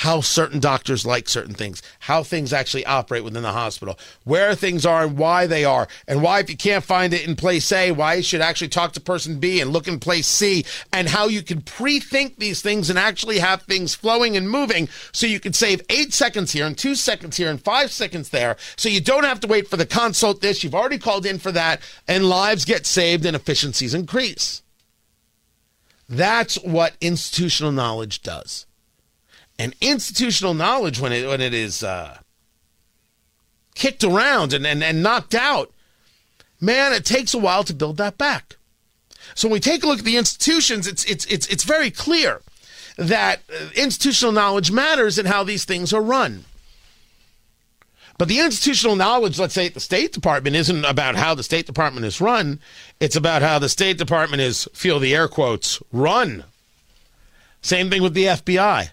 [0.00, 4.86] how certain doctors like certain things, how things actually operate within the hospital, where things
[4.86, 7.92] are and why they are, and why, if you can't find it in place A,
[7.92, 11.28] why you should actually talk to person B and look in place C, and how
[11.28, 15.38] you can pre think these things and actually have things flowing and moving so you
[15.38, 18.56] can save eight seconds here and two seconds here and five seconds there.
[18.76, 20.64] So you don't have to wait for the consult this.
[20.64, 24.62] You've already called in for that, and lives get saved and efficiencies increase.
[26.08, 28.64] That's what institutional knowledge does.
[29.60, 32.16] And institutional knowledge, when it when it is uh,
[33.74, 35.70] kicked around and, and, and knocked out,
[36.62, 38.56] man, it takes a while to build that back.
[39.34, 42.40] So when we take a look at the institutions, it's it's it's it's very clear
[42.96, 46.46] that uh, institutional knowledge matters in how these things are run.
[48.16, 51.66] But the institutional knowledge, let's say at the State Department, isn't about how the State
[51.66, 52.60] Department is run.
[52.98, 56.44] It's about how the State Department is, feel the air quotes, run.
[57.60, 58.92] Same thing with the FBI.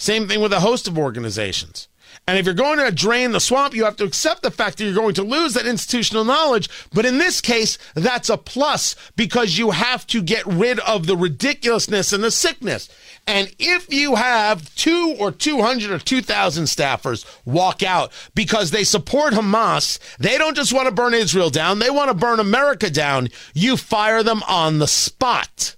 [0.00, 1.86] Same thing with a host of organizations.
[2.26, 4.84] And if you're going to drain the swamp, you have to accept the fact that
[4.84, 6.70] you're going to lose that institutional knowledge.
[6.90, 11.18] But in this case, that's a plus because you have to get rid of the
[11.18, 12.88] ridiculousness and the sickness.
[13.26, 19.34] And if you have two or 200 or 2,000 staffers walk out because they support
[19.34, 23.28] Hamas, they don't just want to burn Israel down, they want to burn America down,
[23.52, 25.76] you fire them on the spot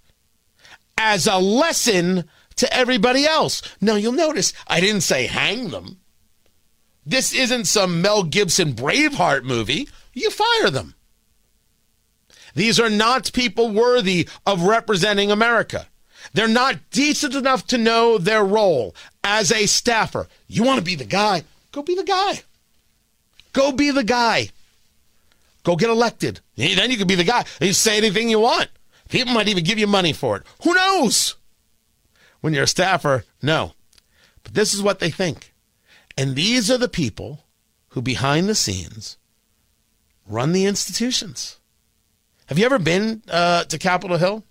[0.97, 2.25] as a lesson
[2.57, 3.63] to everybody else.
[3.81, 5.99] Now, you'll notice I didn't say hang them.
[7.05, 9.89] This isn't some Mel Gibson Braveheart movie.
[10.13, 10.95] You fire them.
[12.55, 15.89] These are not people worthy of representing America.
[16.35, 18.95] They're not decent enough to know their role
[19.25, 20.29] as a staffer.
[20.47, 21.45] You want to be the guy?
[21.73, 22.43] Go be the guy.
[23.53, 24.51] Go be the guy.
[25.65, 26.41] Go get elected.
[26.57, 27.45] Then you can be the guy.
[27.61, 28.69] You say anything you want.
[29.09, 30.43] People might even give you money for it.
[30.65, 31.37] Who knows?
[32.43, 33.73] When you're a staffer, no.
[34.43, 35.55] But this is what they think.
[36.19, 37.45] And these are the people
[37.91, 39.17] who, behind the scenes,
[40.27, 41.59] run the institutions.
[42.47, 44.45] Have you ever been uh, to Capitol Hill?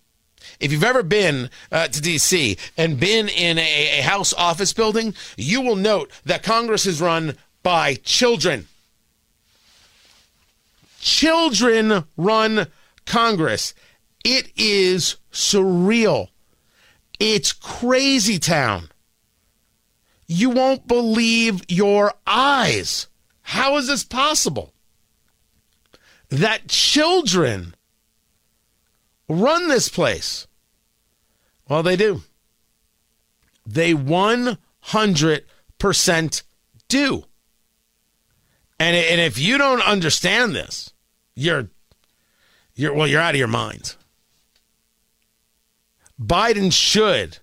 [0.60, 2.58] If you've ever been uh, to D.C.
[2.78, 7.36] and been in a, a House office building, you will note that Congress is run
[7.62, 8.68] by children.
[11.00, 12.68] Children run
[13.06, 13.74] Congress.
[14.24, 16.30] It is surreal.
[17.24, 18.90] It's crazy town.
[20.26, 23.06] You won't believe your eyes.
[23.44, 24.74] How is this possible?
[26.30, 27.76] That children
[29.30, 30.48] run this place.
[31.70, 32.24] Well, they do.
[33.68, 34.58] They 100%
[36.88, 37.26] do.
[38.80, 40.92] And, and if you don't understand this,
[41.36, 41.70] you're
[42.74, 43.96] you're well, you're out of your mind.
[46.22, 47.40] Biden should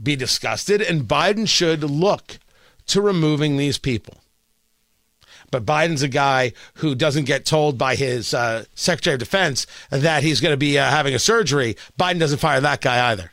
[0.00, 2.38] be disgusted and Biden should look
[2.86, 4.18] to removing these people.
[5.50, 10.22] But Biden's a guy who doesn't get told by his uh, Secretary of Defense that
[10.22, 11.76] he's going to be uh, having a surgery.
[11.98, 13.32] Biden doesn't fire that guy either.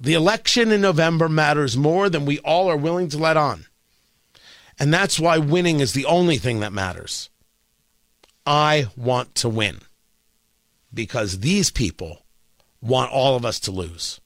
[0.00, 3.66] The election in November matters more than we all are willing to let on.
[4.78, 7.30] And that's why winning is the only thing that matters.
[8.44, 9.82] I want to win
[10.92, 12.21] because these people
[12.82, 14.20] want all of us to lose.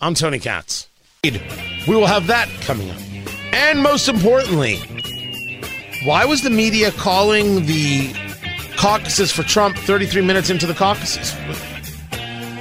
[0.00, 0.88] I'm Tony Katz.
[1.24, 2.98] We will have that coming up.
[3.52, 4.76] And most importantly,
[6.04, 8.12] why was the media calling the
[8.76, 11.34] caucuses for Trump 33 minutes into the caucuses?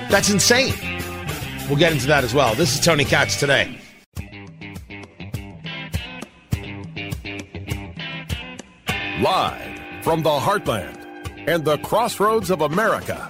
[0.09, 0.73] That's insane.
[1.67, 2.55] We'll get into that as well.
[2.55, 3.77] This is Tony Katz today.
[9.21, 10.99] Live from the heartland
[11.47, 13.29] and the crossroads of America.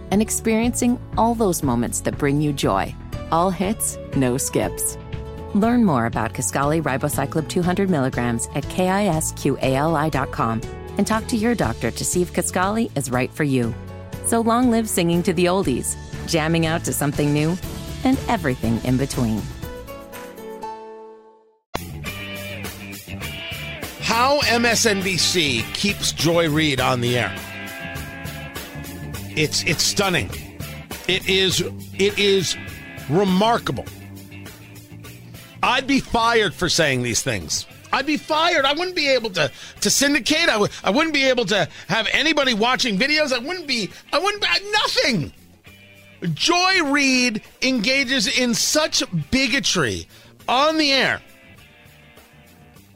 [0.11, 2.93] and experiencing all those moments that bring you joy.
[3.31, 4.97] All hits, no skips.
[5.55, 10.61] Learn more about Kisqali Ribociclib 200 milligrams at kisqali.com
[10.97, 13.73] and talk to your doctor to see if Kisqali is right for you.
[14.25, 15.95] So long live singing to the oldies,
[16.27, 17.57] jamming out to something new,
[18.03, 19.41] and everything in between.
[24.01, 27.50] How MSNBC keeps Joy Reid on the air.
[29.35, 30.29] It's it's stunning.
[31.07, 31.61] It is
[31.93, 32.57] it is
[33.09, 33.85] remarkable.
[35.63, 37.65] I'd be fired for saying these things.
[37.93, 38.65] I'd be fired.
[38.65, 39.51] I wouldn't be able to
[39.81, 40.49] to syndicate.
[40.49, 43.33] I w- I wouldn't be able to have anybody watching videos.
[43.33, 43.89] I wouldn't be.
[44.11, 44.41] I wouldn't.
[44.41, 45.33] Be, nothing.
[46.33, 50.07] Joy Reid engages in such bigotry
[50.47, 51.21] on the air.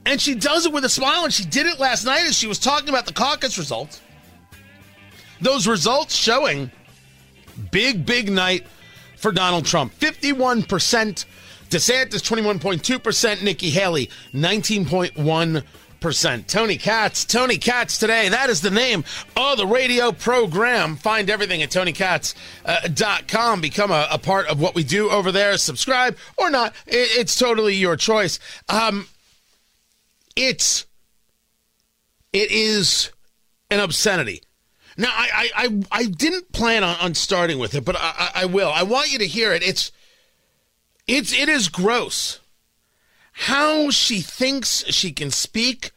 [0.05, 2.45] And she does it with a smile, and she did it last night as she
[2.45, 4.01] was talking about the caucus results.
[5.45, 6.71] Those results showing
[7.69, 8.65] big, big night
[9.15, 9.93] for Donald Trump.
[9.93, 10.65] 51%.
[11.69, 13.43] DeSantis, 21.2%.
[13.43, 16.47] Nikki Haley, 19.1%.
[16.47, 18.27] Tony Katz, Tony Katz today.
[18.29, 19.03] That is the name
[19.37, 20.95] of the radio program.
[20.95, 23.61] Find everything at TonyKatz.com.
[23.61, 25.59] Become a, a, part of what we do over there.
[25.59, 26.73] Subscribe or not.
[26.87, 28.39] It, it's totally your choice.
[28.67, 29.05] Um,
[30.35, 30.87] it's,
[32.33, 33.11] it is
[33.69, 34.41] an obscenity.
[34.97, 38.71] Now, I, I, I, didn't plan on, on starting with it, but I, I will.
[38.71, 39.61] I want you to hear it.
[39.61, 39.91] It's,
[41.05, 42.39] it's, it is gross
[43.33, 45.91] how she thinks she can speak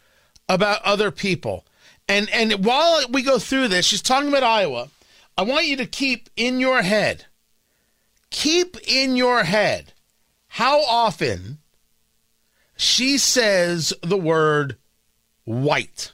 [0.49, 1.64] about other people.
[2.09, 4.88] And, and while we go through this, she's talking about Iowa.
[5.36, 7.26] I want you to keep in your head,
[8.30, 9.92] keep in your head
[10.49, 11.59] how often
[12.76, 14.76] she says the word
[15.44, 16.11] white.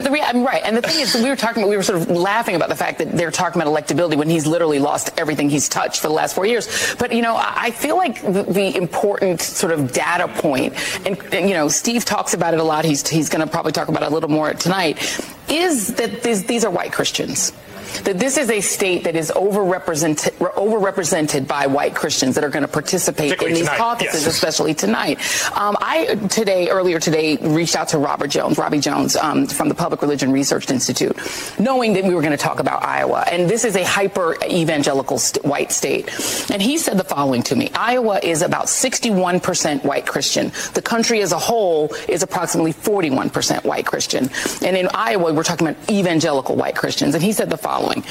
[0.00, 0.62] The rea- I'm right.
[0.64, 2.76] And the thing is, we were talking about, we were sort of laughing about the
[2.76, 6.14] fact that they're talking about electability when he's literally lost everything he's touched for the
[6.14, 6.94] last four years.
[6.98, 10.74] But, you know, I feel like the, the important sort of data point,
[11.06, 12.84] and, and, you know, Steve talks about it a lot.
[12.84, 14.98] He's, he's going to probably talk about it a little more tonight,
[15.48, 17.52] is that these, these are white Christians
[18.04, 22.62] that this is a state that is overrepresented, overrepresented by white Christians that are going
[22.62, 23.78] to participate in these tonight.
[23.78, 24.34] caucuses, yes.
[24.34, 25.18] especially tonight.
[25.56, 29.74] Um, I today, earlier today, reached out to Robert Jones, Robbie Jones, um, from the
[29.74, 31.16] Public Religion Research Institute,
[31.58, 33.24] knowing that we were going to talk about Iowa.
[33.30, 36.08] And this is a hyper evangelical st- white state.
[36.50, 40.52] And he said the following to me Iowa is about 61% white Christian.
[40.74, 44.30] The country as a whole is approximately 41% white Christian.
[44.62, 47.14] And in Iowa, we're talking about evangelical white Christians.
[47.14, 48.02] And he said the following following.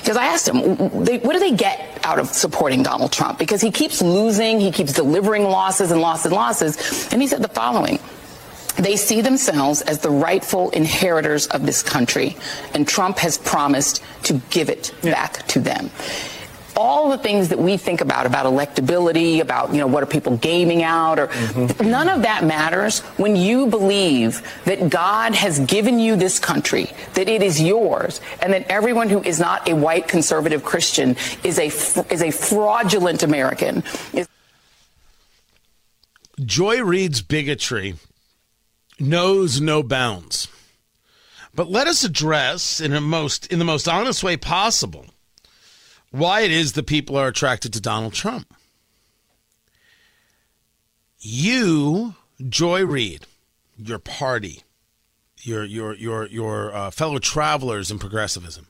[0.00, 3.38] Because I asked him, they, what do they get out of supporting Donald Trump?
[3.38, 7.12] Because he keeps losing, he keeps delivering losses and losses and losses.
[7.12, 7.98] And he said the following.
[8.76, 12.36] They see themselves as the rightful inheritors of this country,
[12.74, 15.12] and Trump has promised to give it yeah.
[15.12, 15.90] back to them
[16.76, 20.36] all the things that we think about about electability, about you know what are people
[20.36, 21.90] gaming out, or mm-hmm.
[21.90, 27.28] none of that matters when you believe that God has given you this country, that
[27.28, 31.66] it is yours, and that everyone who is not a white conservative Christian is a
[32.12, 33.82] is a fraudulent American.
[36.40, 37.94] Joy Reid's bigotry
[38.98, 40.48] knows no bounds.
[41.54, 45.06] But let us address in a most in the most honest way possible
[46.14, 48.54] why it is that people are attracted to Donald Trump.
[51.18, 52.14] You,
[52.48, 53.26] Joy Reid,
[53.76, 54.62] your party,
[55.40, 58.68] your your your your uh, fellow travelers in progressivism,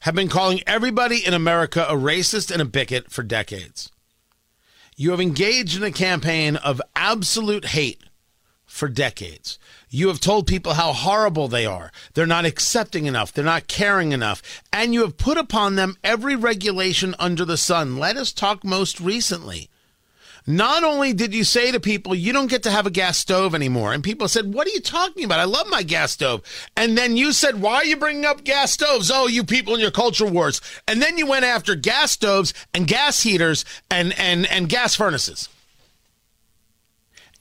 [0.00, 3.92] have been calling everybody in America a racist and a bigot for decades.
[4.96, 8.02] You have engaged in a campaign of absolute hate
[8.74, 9.56] for decades.
[9.88, 11.92] You have told people how horrible they are.
[12.14, 13.32] They're not accepting enough.
[13.32, 14.42] They're not caring enough.
[14.72, 17.98] And you have put upon them every regulation under the sun.
[17.98, 19.70] Let us talk most recently.
[20.44, 23.54] Not only did you say to people, you don't get to have a gas stove
[23.54, 23.92] anymore.
[23.94, 25.38] And people said, what are you talking about?
[25.38, 26.42] I love my gas stove.
[26.76, 29.08] And then you said, why are you bringing up gas stoves?
[29.08, 30.60] Oh, you people in your culture wars.
[30.88, 35.48] And then you went after gas stoves and gas heaters and, and, and gas furnaces.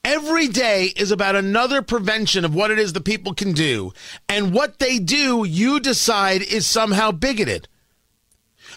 [0.05, 3.93] Every day is about another prevention of what it is the people can do.
[4.27, 7.69] And what they do, you decide is somehow bigoted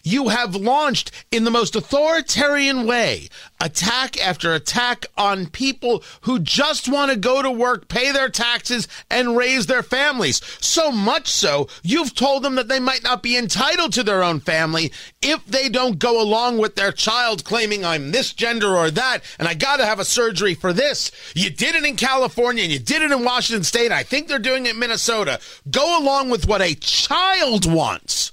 [0.06, 3.28] you have launched in the most authoritarian way
[3.60, 8.86] attack after attack on people who just want to go to work, pay their taxes,
[9.10, 10.40] and raise their families.
[10.60, 14.38] So much so, you've told them that they might not be entitled to their own
[14.38, 14.92] family
[15.22, 19.48] if they don't go along with their child claiming I'm this gender or that, and
[19.48, 21.10] I got to have a surgery for this.
[21.34, 23.90] You did it in California and you did it in Washington State.
[23.90, 25.40] I think they're doing it in Minnesota.
[25.68, 28.32] Go along with what a child wants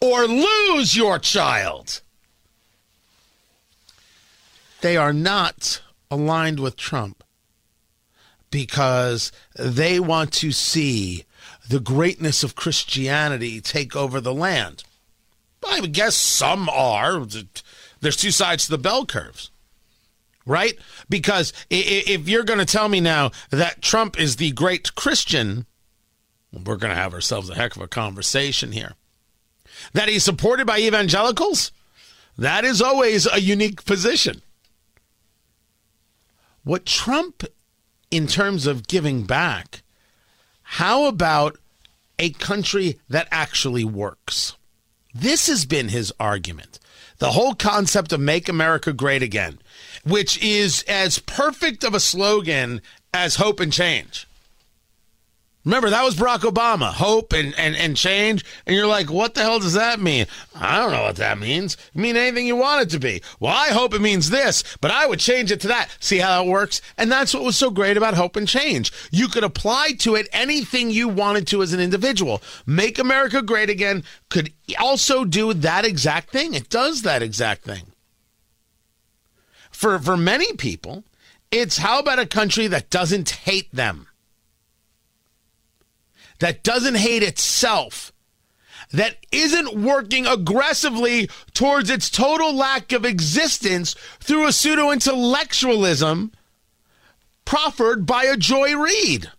[0.00, 2.00] or lose your child.
[4.80, 7.22] They are not aligned with Trump
[8.50, 11.24] because they want to see
[11.68, 14.82] the greatness of Christianity take over the land.
[15.68, 17.24] I would guess some are.
[18.00, 19.50] There's two sides to the bell curves,
[20.46, 20.78] right?
[21.08, 25.66] Because if you're going to tell me now that Trump is the great Christian,
[26.52, 28.94] we're going to have ourselves a heck of a conversation here
[29.92, 31.72] that he's supported by evangelicals,
[32.38, 34.42] that is always a unique position.
[36.64, 37.44] What Trump,
[38.10, 39.82] in terms of giving back,
[40.62, 41.58] how about
[42.18, 44.56] a country that actually works?
[45.14, 46.78] This has been his argument.
[47.18, 49.58] The whole concept of Make America Great Again,
[50.04, 52.80] which is as perfect of a slogan
[53.12, 54.26] as hope and change.
[55.62, 58.46] Remember, that was Barack Obama, hope and, and, and change.
[58.66, 60.24] And you're like, what the hell does that mean?
[60.54, 61.76] I don't know what that means.
[61.94, 63.20] It mean anything you want it to be.
[63.38, 65.90] Well, I hope it means this, but I would change it to that.
[66.00, 66.80] See how that works?
[66.96, 68.90] And that's what was so great about hope and change.
[69.10, 72.40] You could apply to it anything you wanted to as an individual.
[72.64, 76.54] Make America great again could also do that exact thing.
[76.54, 77.92] It does that exact thing.
[79.70, 81.04] For, for many people,
[81.50, 84.06] it's how about a country that doesn't hate them?
[86.40, 88.12] That doesn't hate itself,
[88.92, 96.32] that isn't working aggressively towards its total lack of existence through a pseudo intellectualism
[97.44, 99.30] proffered by a Joy Reid.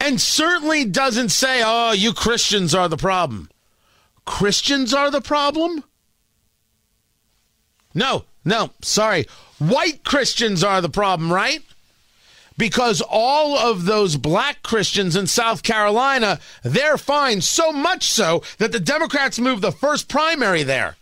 [0.00, 3.50] And certainly doesn't say, oh, you Christians are the problem.
[4.24, 5.84] Christians are the problem?
[7.94, 9.26] No, no, sorry.
[9.58, 11.62] White Christians are the problem, right?
[12.56, 17.40] Because all of those black Christians in South Carolina, they're fine.
[17.40, 20.96] So much so that the Democrats moved the first primary there.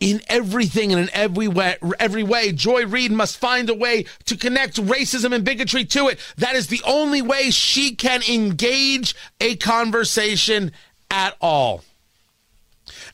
[0.00, 4.36] In everything and in every way, every way, Joy Reid must find a way to
[4.36, 6.18] connect racism and bigotry to it.
[6.36, 10.72] That is the only way she can engage a conversation
[11.08, 11.84] at all.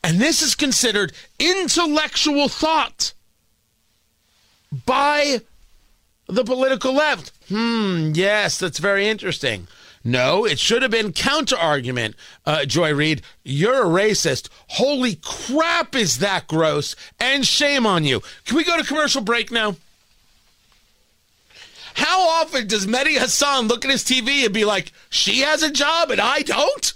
[0.03, 3.13] And this is considered intellectual thought
[4.87, 5.41] by
[6.27, 7.33] the political left.
[7.49, 9.67] Hmm, yes, that's very interesting.
[10.05, 12.15] No, it should have been counter argument,
[12.47, 13.23] uh, Joy Reid.
[13.45, 14.49] You're a racist.
[14.69, 16.95] Holy crap, is that gross?
[17.19, 18.23] And shame on you.
[18.45, 19.77] Can we go to commercial break now?
[21.95, 25.71] How often does Mehdi Hasan look at his TV and be like, she has a
[25.71, 26.93] job and I don't?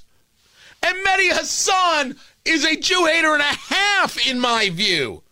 [0.81, 5.23] And Mehdi Hasan is a Jew hater and a half, in my view.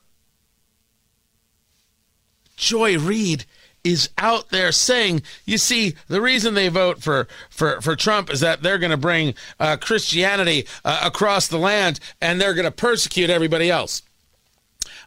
[2.60, 3.46] Joy Reid
[3.82, 8.40] is out there saying, you see, the reason they vote for for for Trump is
[8.40, 12.70] that they're going to bring uh, Christianity uh, across the land and they're going to
[12.70, 14.02] persecute everybody else.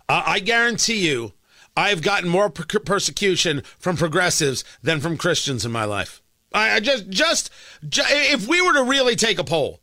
[0.09, 1.33] Uh, I guarantee you,
[1.77, 6.21] I've gotten more per- persecution from progressives than from Christians in my life.
[6.51, 7.51] I, I just, just,
[7.87, 9.79] just, if we were to really take a poll,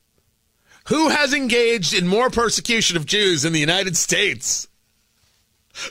[0.88, 4.66] who has engaged in more persecution of Jews in the United States?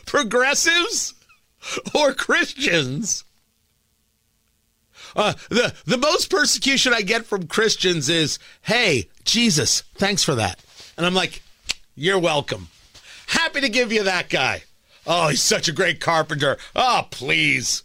[0.06, 1.14] Progressives
[1.96, 3.24] or Christians.
[5.16, 10.60] Uh, the the most persecution I get from Christians is, "Hey, Jesus, thanks for that,"
[10.98, 11.42] and I'm like,
[11.96, 12.68] "You're welcome.
[13.28, 14.64] Happy to give you that guy."
[15.08, 16.58] Oh, he's such a great carpenter.
[16.76, 17.84] Oh, please.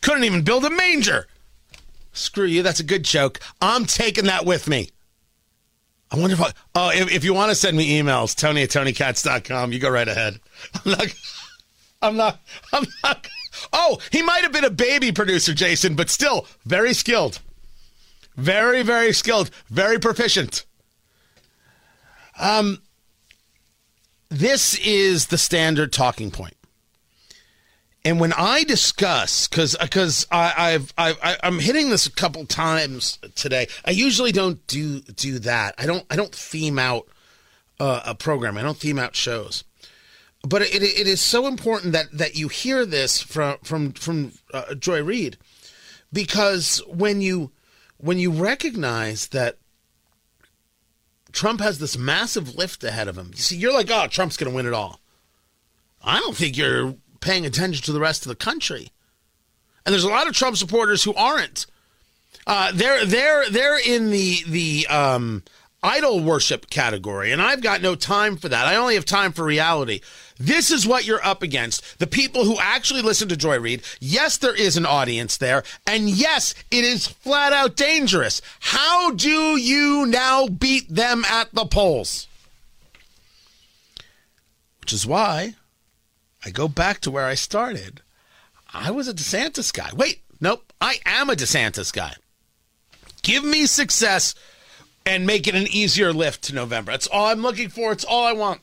[0.00, 1.26] Couldn't even build a manger.
[2.12, 2.62] Screw you.
[2.62, 3.40] That's a good joke.
[3.60, 4.90] I'm taking that with me.
[6.10, 8.70] I wonder if I, oh, if, if you want to send me emails, Tony at
[8.70, 10.40] TonyKatz.com, you go right ahead.
[12.00, 12.40] I'm not.
[12.72, 13.26] I'm not.
[13.72, 17.40] Oh, he might have been a baby producer, Jason, but still very skilled.
[18.36, 19.50] Very, very skilled.
[19.68, 20.64] Very proficient.
[22.38, 22.82] Um,
[24.28, 26.54] this is the standard talking point.
[28.04, 33.66] And when I discuss, because because I've, I've I'm hitting this a couple times today.
[33.84, 35.74] I usually don't do do that.
[35.76, 37.08] I don't I don't theme out
[37.80, 38.56] uh, a program.
[38.56, 39.64] I don't theme out shows
[40.42, 44.74] but it, it is so important that that you hear this from from from uh,
[44.74, 45.36] Joy Reid
[46.12, 47.50] because when you
[47.98, 49.56] when you recognize that
[51.32, 54.50] Trump has this massive lift ahead of him, you see, you're like, oh, Trump's going
[54.50, 55.00] to win it all.
[56.02, 58.92] I don't think you're paying attention to the rest of the country,
[59.84, 61.66] and there's a lot of Trump supporters who aren't.
[62.46, 65.42] Uh, they're they're they're in the the um,
[65.82, 68.66] idol worship category, and I've got no time for that.
[68.66, 70.00] I only have time for reality.
[70.38, 71.98] This is what you're up against.
[71.98, 73.82] The people who actually listen to Joy Reid.
[74.00, 75.64] Yes, there is an audience there.
[75.86, 78.40] And yes, it is flat out dangerous.
[78.60, 82.28] How do you now beat them at the polls?
[84.80, 85.54] Which is why
[86.44, 88.02] I go back to where I started.
[88.72, 89.90] I was a DeSantis guy.
[89.94, 92.14] Wait, nope, I am a DeSantis guy.
[93.22, 94.34] Give me success
[95.04, 96.92] and make it an easier lift to November.
[96.92, 97.92] That's all I'm looking for.
[97.92, 98.60] It's all I want.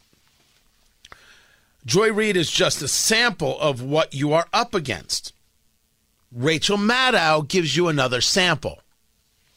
[1.86, 5.34] Joy Reid is just a sample of what you are up against.
[6.32, 8.80] Rachel Maddow gives you another sample.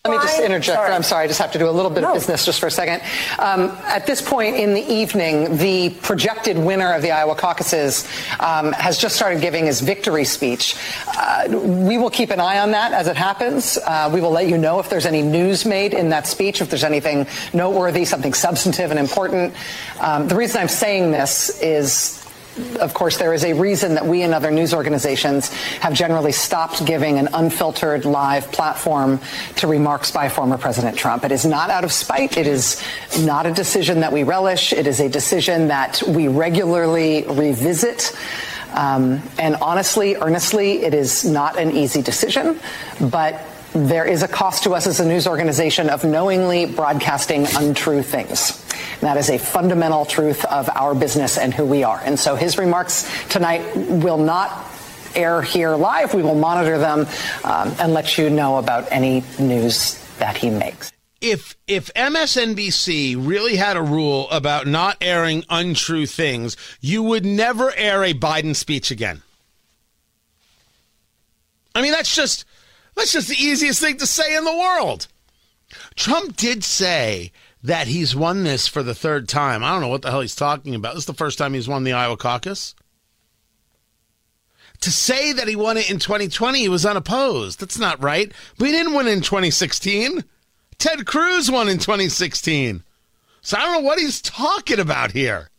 [0.05, 0.79] Let me just interject.
[0.79, 0.93] Sorry.
[0.93, 2.09] I'm sorry, I just have to do a little bit no.
[2.09, 3.03] of business just for a second.
[3.39, 8.07] Um, at this point in the evening, the projected winner of the Iowa caucuses
[8.41, 10.77] um, has just started giving his victory speech.
[11.09, 13.77] Uh, we will keep an eye on that as it happens.
[13.77, 16.71] Uh, we will let you know if there's any news made in that speech, if
[16.71, 19.53] there's anything noteworthy, something substantive and important.
[20.01, 22.18] Um, the reason I'm saying this is
[22.81, 26.85] of course, there is a reason that we and other news organizations have generally stopped
[26.85, 29.21] giving an unfiltered live platform
[29.57, 31.25] to remarks by former President Trump.
[31.25, 32.37] It is not out of spite.
[32.37, 32.83] It is
[33.21, 34.73] not a decision that we relish.
[34.73, 38.17] It is a decision that we regularly revisit.
[38.73, 42.61] Um, and honestly, earnestly, it is not an easy decision,
[43.01, 43.45] but
[43.87, 48.65] there is a cost to us as a news organization of knowingly broadcasting untrue things.
[49.01, 52.01] That is a fundamental truth of our business and who we are.
[52.05, 54.67] And so his remarks tonight will not
[55.15, 56.15] air here live.
[56.15, 57.07] We will monitor them
[57.45, 60.93] um, and let you know about any news that he makes.
[61.21, 67.73] If if MSNBC really had a rule about not airing untrue things, you would never
[67.75, 69.23] air a Biden speech again.
[71.75, 72.45] I mean, that's just
[72.99, 75.09] that's just the easiest thing to say in the world.
[75.95, 77.33] Trump did say
[77.63, 79.65] that he's won this for the third time.
[79.65, 80.95] I don't know what the hell he's talking about.
[80.95, 82.75] This is the first time he's won the Iowa caucus.
[84.83, 87.59] To say that he won it in 2020, he was unopposed.
[87.59, 88.33] That's not right.
[88.59, 90.23] We didn't win in 2016.
[90.79, 92.85] Ted Cruz won in 2016.
[93.41, 95.51] So I don't know what he's talking about here.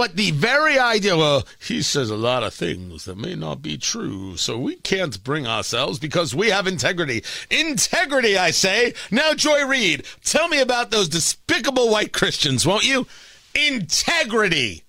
[0.00, 3.76] But the very idea, well, he says a lot of things that may not be
[3.76, 7.22] true, so we can't bring ourselves because we have integrity.
[7.50, 8.94] Integrity, I say.
[9.10, 13.06] Now, Joy Reid, tell me about those despicable white Christians, won't you?
[13.54, 14.84] Integrity.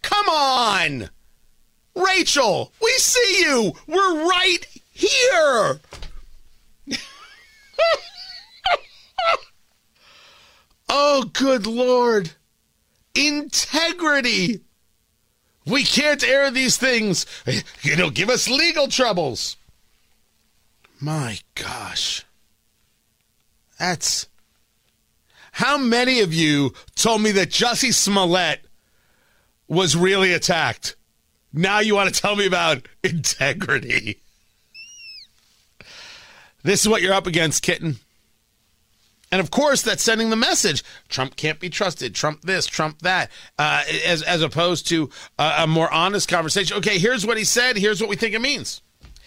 [0.00, 1.10] Come on.
[1.94, 3.72] Rachel, we see you.
[3.86, 5.80] We're right here.
[10.88, 12.30] oh, good Lord
[13.18, 14.60] integrity.
[15.66, 17.26] We can't air these things.
[17.84, 19.56] It'll give us legal troubles.
[21.00, 22.24] My gosh.
[23.78, 24.26] That's.
[25.52, 28.60] How many of you told me that Jussie Smollett
[29.66, 30.96] was really attacked?
[31.52, 34.20] Now you want to tell me about integrity.
[36.62, 37.98] This is what you're up against, kitten.
[39.30, 42.14] And of course, that's sending the message: Trump can't be trusted.
[42.14, 46.76] Trump this, Trump that, uh, as as opposed to a, a more honest conversation.
[46.78, 47.76] Okay, here's what he said.
[47.76, 48.80] Here's what we think it means.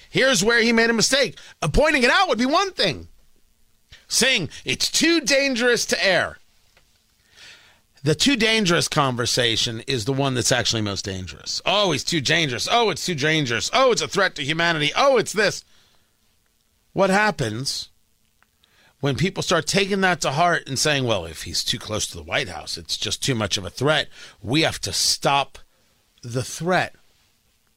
[0.10, 1.38] Here's where he made a mistake.
[1.62, 3.08] Uh, pointing it out would be one thing.
[4.08, 6.38] Saying it's too dangerous to air.
[8.04, 11.62] The too dangerous conversation is the one that's actually most dangerous.
[11.68, 12.68] Oh, he's too dangerous.
[12.70, 13.70] Oh, it's too dangerous.
[13.74, 14.92] Oh, it's a threat to humanity.
[14.98, 15.64] Oh, it's this.
[16.94, 17.90] What happens?
[19.02, 22.16] When people start taking that to heart and saying, well, if he's too close to
[22.16, 24.08] the White House, it's just too much of a threat,
[24.42, 25.58] we have to stop
[26.22, 26.96] the threat.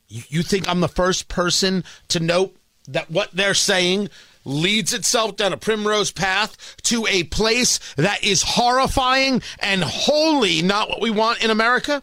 [0.06, 2.54] You, you think I'm the first person to note
[2.86, 4.10] that what they're saying
[4.44, 10.90] leads itself down a primrose path to a place that is horrifying and wholly not
[10.90, 12.02] what we want in America?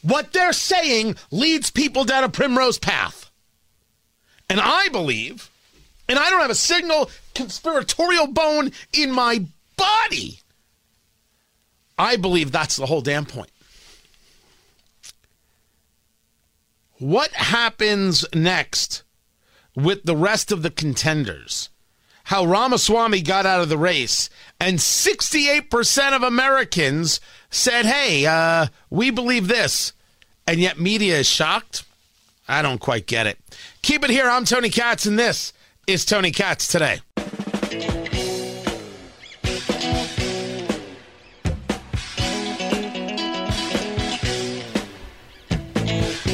[0.00, 3.30] What they're saying leads people down a primrose path.
[4.48, 5.50] And I believe
[6.10, 7.08] and I don't have a single
[7.40, 10.40] conspiratorial bone in my body.
[11.98, 13.50] I believe that's the whole damn point.
[16.98, 19.04] What happens next
[19.74, 21.70] with the rest of the contenders?
[22.24, 24.28] How Ramaswamy got out of the race,
[24.60, 27.20] and 68% of Americans
[27.50, 29.94] said, hey, uh, we believe this.
[30.46, 31.84] And yet media is shocked?
[32.46, 33.38] I don't quite get it.
[33.82, 34.28] Keep it here.
[34.28, 35.52] I'm Tony Katz, and this
[35.86, 37.00] is Tony Katz today.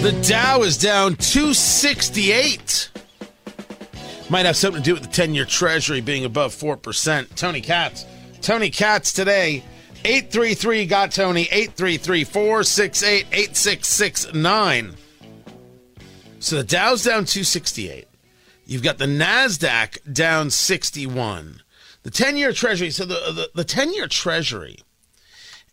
[0.07, 2.91] The Dow is down 268.
[4.31, 7.35] Might have something to do with the 10 year Treasury being above 4%.
[7.35, 8.07] Tony Katz.
[8.41, 9.65] Tony Katz today.
[10.05, 11.49] 833 got Tony.
[11.51, 14.95] 833 468 8669.
[16.39, 18.07] So the Dow's down 268.
[18.65, 21.63] You've got the NASDAQ down 61.
[22.05, 24.79] The 10 year Treasury, so the, the 10 year Treasury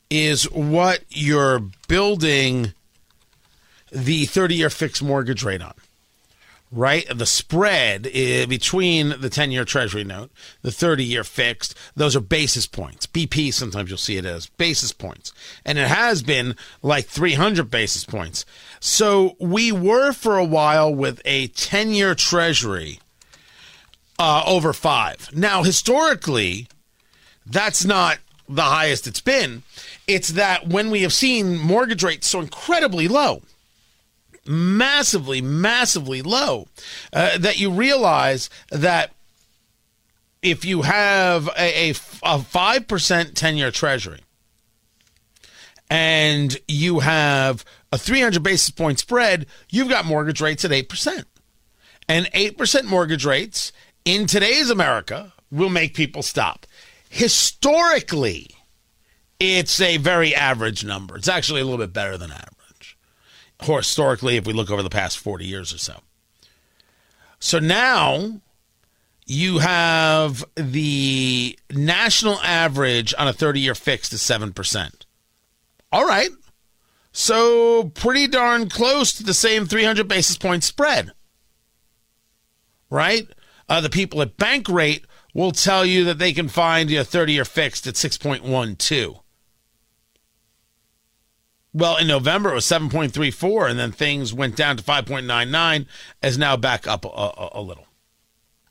[0.09, 2.73] is what you're building
[3.93, 5.73] the 30 year fixed mortgage rate on,
[6.71, 7.05] right?
[7.13, 10.31] The spread between the 10 year Treasury note,
[10.61, 13.05] the 30 year fixed, those are basis points.
[13.05, 15.31] BP, sometimes you'll see it as basis points.
[15.65, 18.45] And it has been like 300 basis points
[18.85, 22.99] so we were for a while with a 10 year treasury
[24.19, 25.29] uh, over five.
[25.33, 26.67] Now, historically,
[27.45, 28.17] that's not
[28.49, 29.63] the highest it's been.
[30.05, 33.43] It's that when we have seen mortgage rates so incredibly low,
[34.45, 36.67] massively, massively low,
[37.11, 39.11] uh, that you realize that
[40.41, 44.19] if you have a, a, a 5% 10 year treasury,
[45.89, 51.25] and you have a 300 basis point spread, you've got mortgage rates at 8%.
[52.09, 53.71] And 8% mortgage rates
[54.03, 56.65] in today's America will make people stop.
[57.09, 58.47] Historically,
[59.39, 61.15] it's a very average number.
[61.15, 62.52] It's actually a little bit better than average.
[63.61, 66.01] Historically, if we look over the past 40 years or so.
[67.39, 68.41] So now
[69.25, 75.05] you have the national average on a 30 year fixed is 7%.
[75.91, 76.29] All right.
[77.11, 81.11] So pretty darn close to the same 300 basis point spread.
[82.89, 83.27] Right?
[83.69, 87.45] Uh, the people at Bankrate will tell you that they can find a 30 year
[87.45, 89.22] fixed at 6.12.
[91.73, 95.87] Well, in November it was 7.34, and then things went down to 5.99,
[96.21, 97.87] as now back up a, a, a little.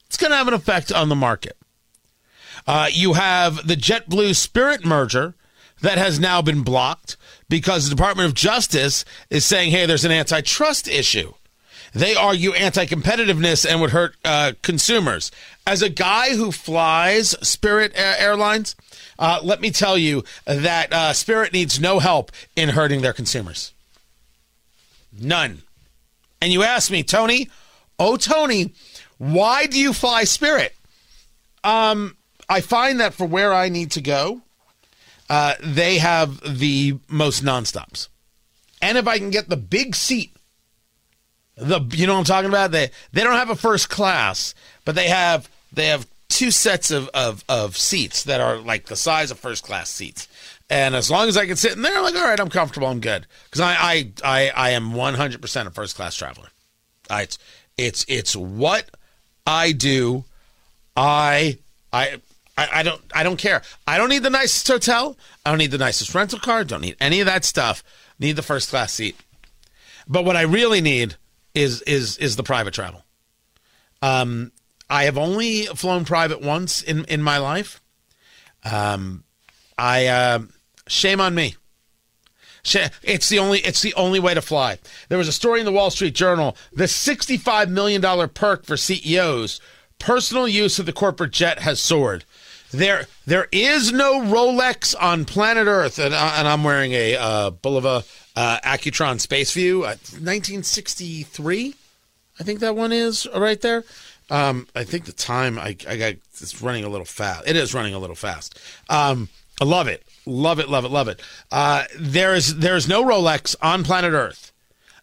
[0.07, 1.57] It's going to have an effect on the market.
[2.66, 5.34] Uh, you have the JetBlue Spirit merger
[5.80, 7.16] that has now been blocked
[7.48, 11.32] because the Department of Justice is saying, hey, there's an antitrust issue.
[11.95, 15.30] They argue anti competitiveness and would hurt uh, consumers.
[15.66, 18.74] As a guy who flies Spirit Airlines,
[19.18, 23.72] uh, let me tell you that uh, Spirit needs no help in hurting their consumers.
[25.18, 25.62] None.
[26.40, 27.51] And you ask me, Tony,
[27.99, 28.72] oh, Tony,
[29.18, 30.74] why do you fly Spirit?
[31.62, 32.16] Um,
[32.49, 34.43] I find that for where I need to go,
[35.30, 38.09] uh, they have the most nonstops.
[38.80, 40.34] And if I can get the big seat,
[41.57, 42.70] the you know what I'm talking about?
[42.70, 47.11] They they don't have a first class, but they have they have two sets of,
[47.12, 50.28] of, of seats that are like the size of first class seats.
[50.70, 52.88] And as long as I can sit in there, I'm like, all right, I'm comfortable,
[52.88, 53.26] I'm good.
[53.44, 56.48] Because I, I I I am 100% a first class traveler.
[57.11, 57.38] I, it's
[57.76, 58.90] it's it's what
[59.46, 60.24] I do.
[60.96, 61.59] I
[61.92, 62.20] I
[62.57, 63.62] I, I, don't I don't care.
[63.86, 65.16] I don't need the nicest hotel.
[65.44, 66.64] I don't need the nicest rental car.
[66.64, 67.82] Don't need any of that stuff.
[68.18, 69.16] Need the first class seat.
[70.09, 71.16] But what I really need
[71.55, 73.05] is is is the private travel.
[74.00, 74.53] Um,
[74.88, 77.80] I have only flown private once in in my life.
[78.64, 79.24] Um,
[79.78, 80.40] I uh,
[80.86, 81.57] shame on me.
[83.03, 84.78] It's the only it's the only way to fly.
[85.09, 88.76] There was a story in the Wall Street Journal: the sixty-five million dollar perk for
[88.76, 89.61] CEOs.
[89.98, 92.24] Personal use of the corporate jet has soared.
[92.73, 97.51] There, there is no Rolex on planet Earth, and, I, and I'm wearing a uh,
[97.51, 98.05] Bulova
[98.35, 101.75] uh, Accutron Space View, uh, 1963.
[102.41, 103.85] I think that one is right there.
[104.31, 107.47] Um, I think the time I, I got it's running a little fast.
[107.47, 108.59] It is running a little fast.
[108.89, 109.29] Um,
[109.61, 111.20] I love it, love it, love it, love it.
[111.51, 114.53] Uh, there is there is no Rolex on planet Earth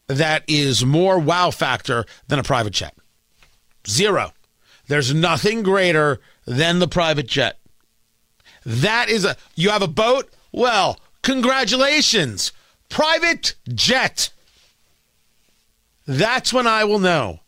[0.08, 2.96] that is more wow factor than a private jet.
[3.88, 4.34] Zero.
[4.88, 7.59] There's nothing greater than the private jet.
[8.70, 10.30] That is a you have a boat?
[10.52, 12.52] Well, congratulations.
[12.88, 14.32] Private jet.
[16.06, 17.40] That's when I will know.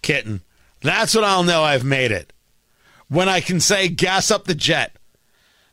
[0.00, 0.42] Kitten.
[0.80, 2.32] That's when I'll know I've made it.
[3.08, 4.94] When I can say gas up the jet.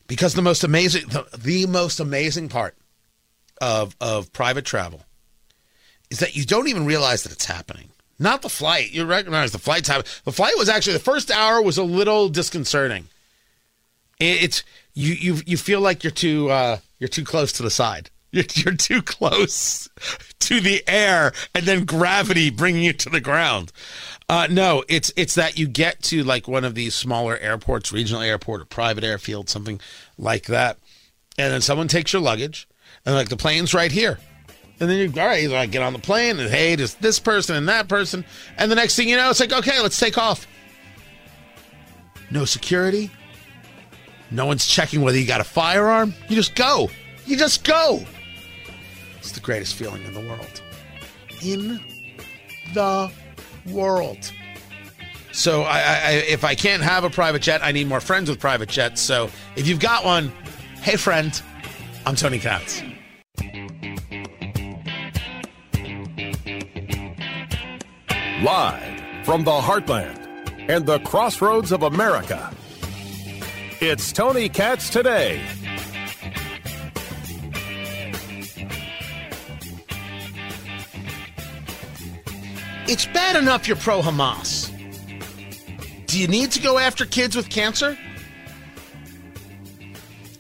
[0.08, 2.76] Because the most amazing the, the most amazing part
[3.62, 5.04] of of private travel
[6.10, 7.90] is that you don't even realize that it's happening.
[8.18, 8.92] Not the flight.
[8.92, 10.12] You recognize the flight's happening.
[10.24, 13.10] The flight was actually the first hour was a little disconcerting
[14.20, 14.64] it's
[14.94, 18.10] you you you feel like you're too uh, you're too close to the side.
[18.36, 19.88] You're, you're too close
[20.42, 23.72] to the air, and then gravity bringing you to the ground.
[24.28, 28.22] Uh, no, it's it's that you get to like one of these smaller airports, regional
[28.22, 29.80] airport or private airfield, something
[30.18, 30.78] like that,
[31.38, 32.68] and then someone takes your luggage,
[33.06, 34.20] and like the plane's right here.
[34.82, 37.56] And then you all right, like get on the plane and hey, there's this person
[37.56, 38.26] and that person,
[38.58, 40.46] and the next thing you know, it's like okay, let's take off.
[42.32, 43.12] No security,
[44.32, 46.14] no one's checking whether you got a firearm.
[46.30, 46.90] You just go.
[47.26, 48.04] You just go.
[49.18, 50.62] It's the greatest feeling in the world.
[51.42, 51.80] In
[52.74, 53.12] the
[53.68, 54.32] world.
[55.32, 58.40] So I, I, if I can't have a private jet, I need more friends with
[58.40, 59.02] private jets.
[59.02, 60.32] So if you've got one,
[60.82, 61.42] hey friend,
[62.06, 62.82] I'm Tony Katz.
[68.42, 72.54] Live from the heartland and the crossroads of America.
[73.82, 75.42] It's Tony Katz today.
[82.88, 84.72] It's bad enough you're pro Hamas.
[86.08, 87.98] Do you need to go after kids with cancer?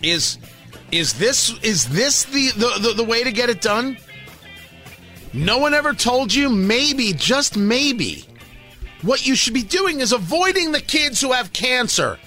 [0.01, 0.37] Is
[0.93, 3.97] is this is this the, the, the, the way to get it done?
[5.33, 8.25] No one ever told you maybe, just maybe,
[9.01, 12.17] what you should be doing is avoiding the kids who have cancer.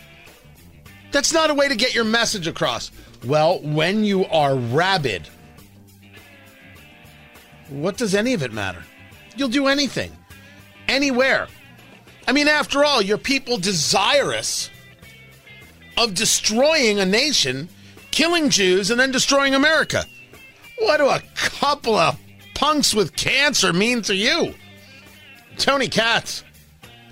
[1.10, 2.90] That's not a way to get your message across.
[3.24, 5.28] Well, when you are rabid,
[7.68, 8.82] what does any of it matter?
[9.36, 10.12] You'll do anything,
[10.88, 11.48] anywhere.
[12.26, 14.70] I mean, after all, you're people desirous
[15.96, 17.68] of destroying a nation,
[18.10, 20.04] killing Jews, and then destroying America.
[20.78, 22.18] What do a couple of
[22.54, 24.54] punks with cancer mean to you?
[25.56, 26.44] Tony Katz.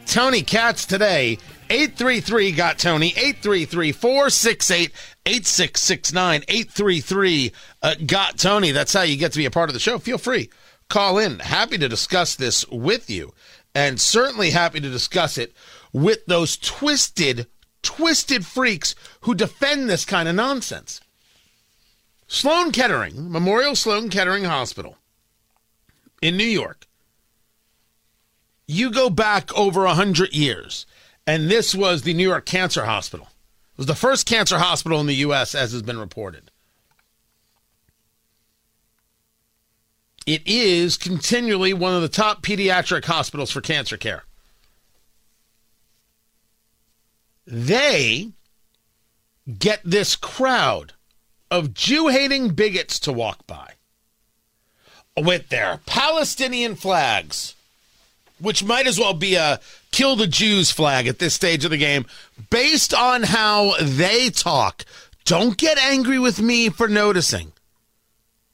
[0.07, 1.39] Tony Katz today.
[1.71, 3.09] 833 got Tony.
[3.09, 4.93] 833 468
[5.27, 6.45] 8669.
[6.49, 7.53] 833
[7.83, 8.71] uh, got Tony.
[8.71, 9.99] That's how you get to be a part of the show.
[9.99, 10.51] Feel free.
[10.89, 11.41] Call in.
[11.41, 13.33] Happy to discuss this with you.
[13.75, 15.53] And certainly happy to discuss it
[15.93, 17.47] with those twisted,
[17.83, 21.01] twisted freaks who defend this kind of nonsense.
[22.29, 24.97] Sloan Kettering, Memorial Sloan Kettering Hospital
[26.21, 26.87] in New York.
[28.67, 30.87] You go back over a 100 years,
[31.27, 33.27] and this was the New York Cancer Hospital.
[33.27, 36.51] It was the first cancer hospital in the U.S., as has been reported.
[40.27, 44.25] It is continually one of the top pediatric hospitals for cancer care.
[47.47, 48.31] They
[49.59, 50.95] get this crowd
[51.51, 53.75] of Jew hating bigots to walk by
[55.17, 57.56] with their Palestinian flags,
[58.41, 59.61] which might as well be a
[59.93, 62.07] kill the Jews flag at this stage of the game,
[62.51, 64.85] based on how they talk.
[65.25, 67.53] Don't get angry with me for noticing.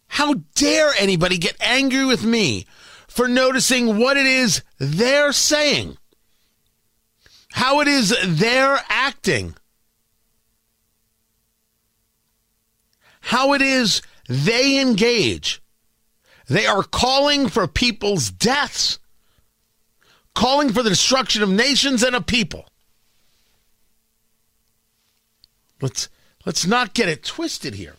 [0.09, 2.66] How dare anybody get angry with me
[3.09, 5.97] for noticing what it is they're saying?
[7.53, 9.55] How it is they're acting?
[13.20, 15.62] How it is they engage?
[16.49, 18.99] They are calling for people's deaths,
[20.35, 22.66] calling for the destruction of nations and of people.
[25.80, 26.09] Let's
[26.47, 27.97] let's not get it twisted here.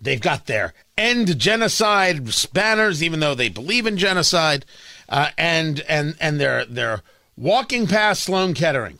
[0.00, 4.64] They've got their end genocide banners, even though they believe in genocide,
[5.08, 7.02] uh, and and and they're they're
[7.36, 8.98] walking past Sloan Kettering.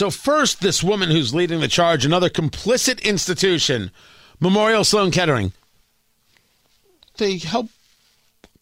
[0.00, 3.90] So, first, this woman who's leading the charge, another complicit institution,
[4.40, 5.52] Memorial Sloan Kettering,
[7.18, 7.68] they help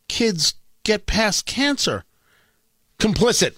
[0.09, 2.03] kids get past cancer.
[2.99, 3.55] Complicit.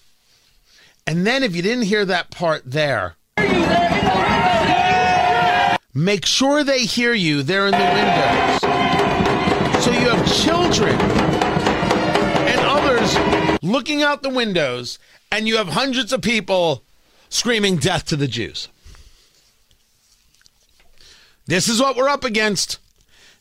[1.06, 3.16] And then, if you didn't hear that part there,
[5.94, 7.42] make sure they hear you.
[7.42, 8.60] They're in the windows.
[9.82, 11.00] So you have children
[12.46, 14.98] and others looking out the windows,
[15.32, 16.84] and you have hundreds of people
[17.30, 18.68] screaming death to the Jews.
[21.46, 22.78] This is what we're up against.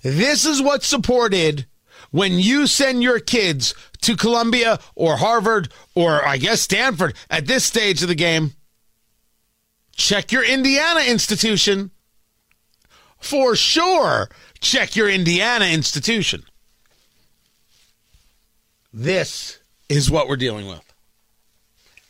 [0.01, 1.65] This is what's supported
[2.11, 7.65] when you send your kids to Columbia or Harvard or I guess Stanford at this
[7.65, 8.53] stage of the game.
[9.91, 11.91] Check your Indiana institution.
[13.19, 14.29] For sure,
[14.61, 16.43] check your Indiana institution.
[18.93, 19.59] This
[19.89, 20.88] is what we're dealing with.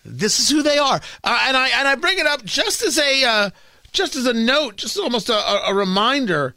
[0.05, 2.97] This is who they are, uh, and I and I bring it up just as
[2.97, 3.49] a uh,
[3.91, 6.55] just as a note, just almost a, a reminder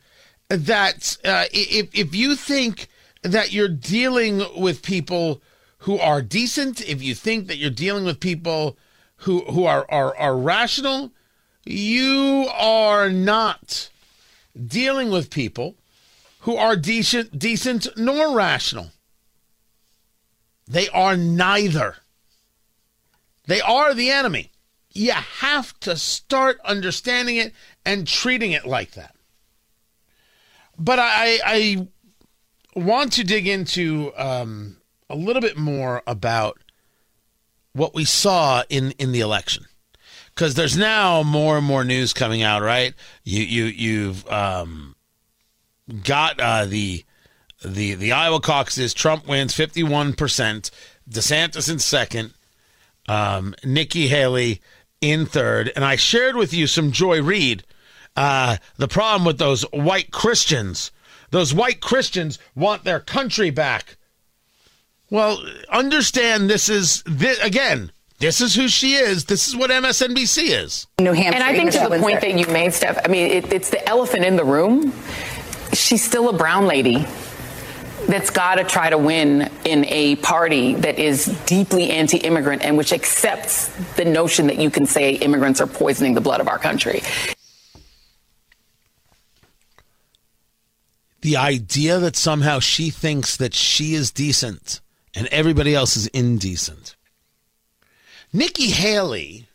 [0.48, 2.88] that uh, if if you think
[3.22, 5.42] that you're dealing with people
[5.78, 8.76] who are decent, if you think that you're dealing with people
[9.16, 11.10] who who are are, are rational,
[11.64, 13.90] you are not
[14.66, 15.74] dealing with people
[16.40, 18.90] who are decent decent nor rational.
[20.68, 21.96] They are neither.
[23.46, 24.52] They are the enemy.
[24.92, 27.52] You have to start understanding it
[27.84, 29.14] and treating it like that.
[30.78, 31.88] But I, I
[32.74, 34.78] want to dig into um,
[35.08, 36.58] a little bit more about
[37.72, 39.66] what we saw in, in the election
[40.34, 42.62] because there's now more and more news coming out.
[42.62, 42.94] Right?
[43.24, 44.96] You you you've um,
[46.04, 47.04] got uh, the
[47.64, 48.94] the the Iowa caucuses.
[48.94, 50.70] Trump wins 51 percent.
[51.08, 52.32] DeSantis in second
[53.08, 54.60] um, Nikki Haley
[55.00, 55.72] in third.
[55.74, 57.64] And I shared with you some Joy Reid.
[58.16, 60.90] Uh, the problem with those white Christians,
[61.30, 63.96] those white Christians want their country back.
[65.10, 69.24] Well, understand this is, this, again, this is who she is.
[69.24, 70.86] This is what MSNBC is.
[71.00, 71.34] New Hampshire.
[71.34, 73.86] And I think to the point that you made, Steph, I mean, it, it's the
[73.88, 74.92] elephant in the room.
[75.72, 77.06] She's still a brown lady
[78.06, 82.76] that's got to try to win in a party that is deeply anti immigrant and
[82.76, 86.58] which accepts the notion that you can say immigrants are poisoning the blood of our
[86.58, 87.02] country.
[91.20, 94.80] The idea that somehow she thinks that she is decent
[95.14, 96.96] and everybody else is indecent.
[98.32, 99.46] Nikki Haley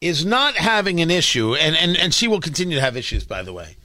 [0.00, 3.42] is not having an issue, and, and, and she will continue to have issues, by
[3.42, 3.76] the way,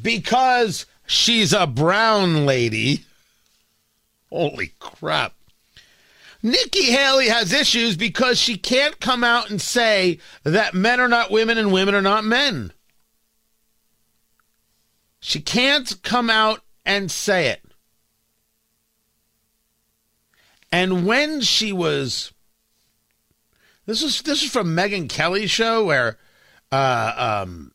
[0.00, 3.04] because she's a brown lady.
[4.30, 5.34] Holy crap.
[6.42, 11.30] Nikki Haley has issues because she can't come out and say that men are not
[11.30, 12.72] women and women are not men.
[15.18, 17.62] She can't come out and say it.
[20.72, 22.32] And when she was
[23.84, 26.16] this is this is from Megyn Kelly's show where
[26.70, 27.72] uh, um,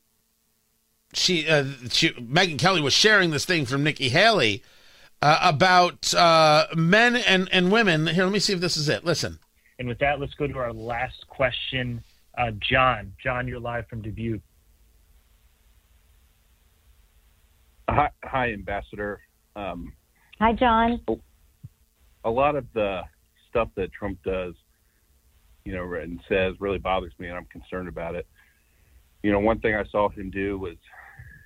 [1.15, 4.63] she, uh, she Megyn Kelly was sharing this thing from Nikki Haley
[5.21, 8.07] uh, about uh, men and, and women.
[8.07, 9.03] Here, let me see if this is it.
[9.05, 9.39] Listen.
[9.79, 12.03] And with that, let's go to our last question.
[12.37, 14.41] Uh, John, John, you're live from Dubuque.
[17.89, 19.21] Hi, hi Ambassador.
[19.55, 19.93] Um,
[20.39, 21.01] hi, John.
[22.23, 23.01] A lot of the
[23.49, 24.55] stuff that Trump does
[25.65, 28.27] you know, and says really bothers me, and I'm concerned about it.
[29.23, 30.75] You know, one thing I saw him do was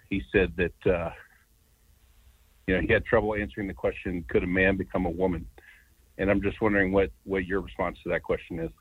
[0.09, 1.11] he said that uh,
[2.67, 5.45] you know he had trouble answering the question, "Could a man become a woman?"
[6.17, 8.71] And I'm just wondering what what your response to that question is.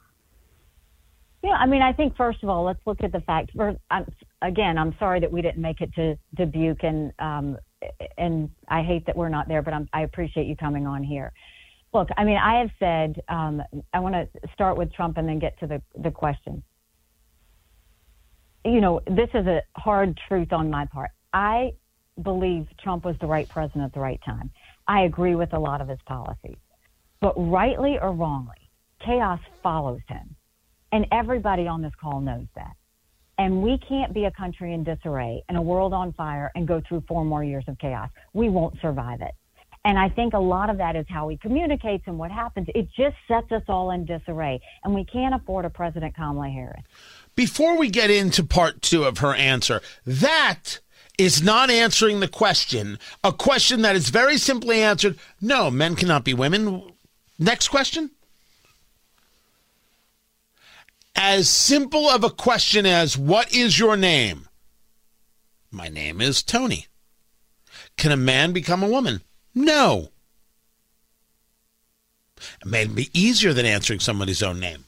[1.42, 3.50] Yeah, I mean, I think first of all, let's look at the fact.
[3.56, 4.06] First, I'm,
[4.42, 7.58] again, I'm sorry that we didn't make it to Dubuque, and um,
[8.16, 11.32] and I hate that we're not there, but I'm, I appreciate you coming on here.
[11.94, 13.62] Look, I mean, I have said, um,
[13.94, 16.62] I want to start with Trump and then get to the, the question.
[18.64, 21.10] You know, this is a hard truth on my part.
[21.32, 21.72] I
[22.20, 24.50] believe Trump was the right president at the right time.
[24.86, 26.56] I agree with a lot of his policies.
[27.20, 28.70] But rightly or wrongly,
[29.04, 30.36] chaos follows him.
[30.92, 32.72] And everybody on this call knows that.
[33.36, 36.82] And we can't be a country in disarray and a world on fire and go
[36.88, 38.08] through four more years of chaos.
[38.32, 39.32] We won't survive it.
[39.84, 42.66] And I think a lot of that is how he communicates and what happens.
[42.74, 44.60] It just sets us all in disarray.
[44.82, 46.82] And we can't afford a President Kamala Harris.
[47.36, 50.80] Before we get into part two of her answer, that
[51.18, 52.98] is not answering the question.
[53.24, 56.92] A question that is very simply answered no, men cannot be women.
[57.38, 58.12] Next question.
[61.14, 64.48] As simple of a question as, What is your name?
[65.70, 66.86] My name is Tony.
[67.96, 69.20] Can a man become a woman?
[69.54, 70.10] No.
[72.62, 74.84] It may be easier than answering somebody's own name.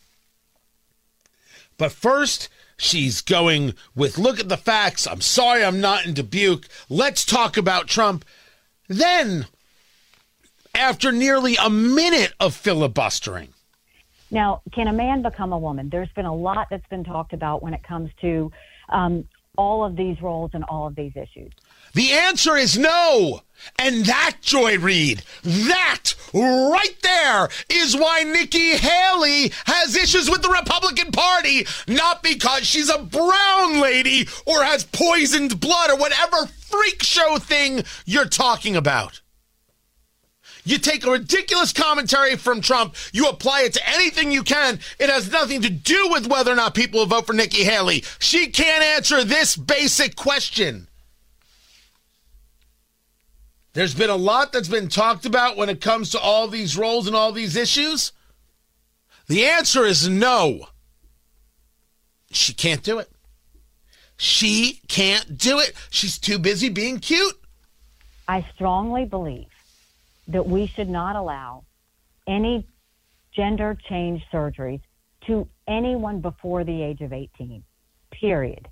[1.76, 2.48] But first,
[2.80, 5.06] she's going with look at the facts.
[5.06, 6.66] I'm sorry I'm not in Dubuque.
[6.88, 8.24] Let's talk about Trump.
[8.88, 9.46] Then,
[10.74, 13.50] after nearly a minute of filibustering.
[14.30, 15.88] Now, can a man become a woman?
[15.90, 18.52] There's been a lot that's been talked about when it comes to
[18.88, 21.52] um, all of these roles and all of these issues.
[21.94, 23.42] The answer is no.
[23.78, 30.48] And that, Joy Reid, that right there is why Nikki Haley has issues with the
[30.48, 37.02] Republican Party, not because she's a brown lady or has poisoned blood or whatever freak
[37.02, 39.20] show thing you're talking about.
[40.64, 44.78] You take a ridiculous commentary from Trump, you apply it to anything you can.
[44.98, 48.04] It has nothing to do with whether or not people will vote for Nikki Haley.
[48.18, 50.86] She can't answer this basic question.
[53.72, 57.06] There's been a lot that's been talked about when it comes to all these roles
[57.06, 58.12] and all these issues.
[59.28, 60.66] The answer is no.
[62.32, 63.10] She can't do it.
[64.16, 65.74] She can't do it.
[65.90, 67.36] She's too busy being cute.
[68.28, 69.46] I strongly believe
[70.28, 71.64] that we should not allow
[72.26, 72.66] any
[73.32, 74.80] gender change surgeries
[75.26, 77.62] to anyone before the age of 18.
[78.10, 78.68] Period.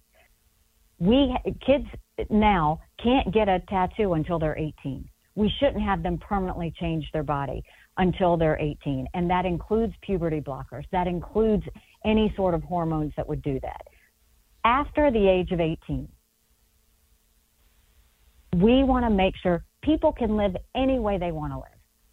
[0.99, 1.87] We kids
[2.29, 5.09] now can't get a tattoo until they're 18.
[5.35, 7.63] We shouldn't have them permanently change their body
[7.97, 9.07] until they're 18.
[9.15, 10.85] And that includes puberty blockers.
[10.91, 11.63] That includes
[12.05, 13.83] any sort of hormones that would do that.
[14.65, 16.09] After the age of 18,
[18.57, 21.67] we want to make sure people can live any way they want to live.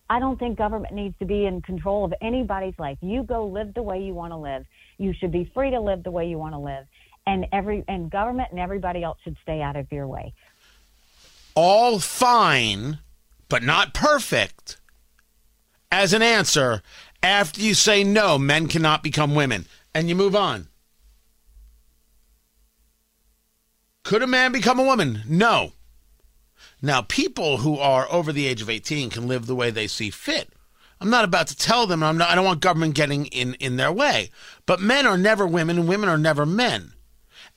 [0.08, 3.00] I don't think government needs to be in control of anybody's life.
[3.02, 4.64] You go live the way you want to live.
[5.00, 6.86] You should be free to live the way you want to live
[7.28, 10.34] and every and government and everybody else should stay out of your way.
[11.56, 13.00] All fine,
[13.50, 14.78] but not perfect.
[15.92, 16.82] As an answer,
[17.24, 20.68] after you say no, men cannot become women, and you move on.
[24.04, 25.24] Could a man become a woman?
[25.28, 25.72] No.
[26.82, 30.12] Now, people who are over the age of 18 can live the way they see
[30.12, 30.50] fit.
[31.02, 32.04] I'm not about to tell them.
[32.04, 34.30] I'm not, I don't want government getting in, in their way.
[34.66, 36.94] But men are never women and women are never men.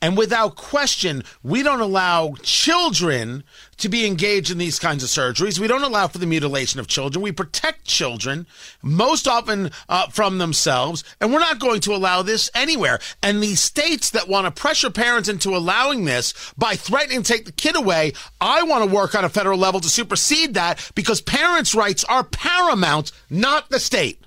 [0.00, 3.42] And without question, we don't allow children
[3.78, 5.58] to be engaged in these kinds of surgeries.
[5.58, 7.20] We don't allow for the mutilation of children.
[7.20, 8.46] We protect children,
[8.80, 13.00] most often uh, from themselves, and we're not going to allow this anywhere.
[13.24, 17.44] And these states that want to pressure parents into allowing this by threatening to take
[17.44, 21.20] the kid away, I want to work on a federal level to supersede that because
[21.20, 24.20] parents' rights are paramount, not the state.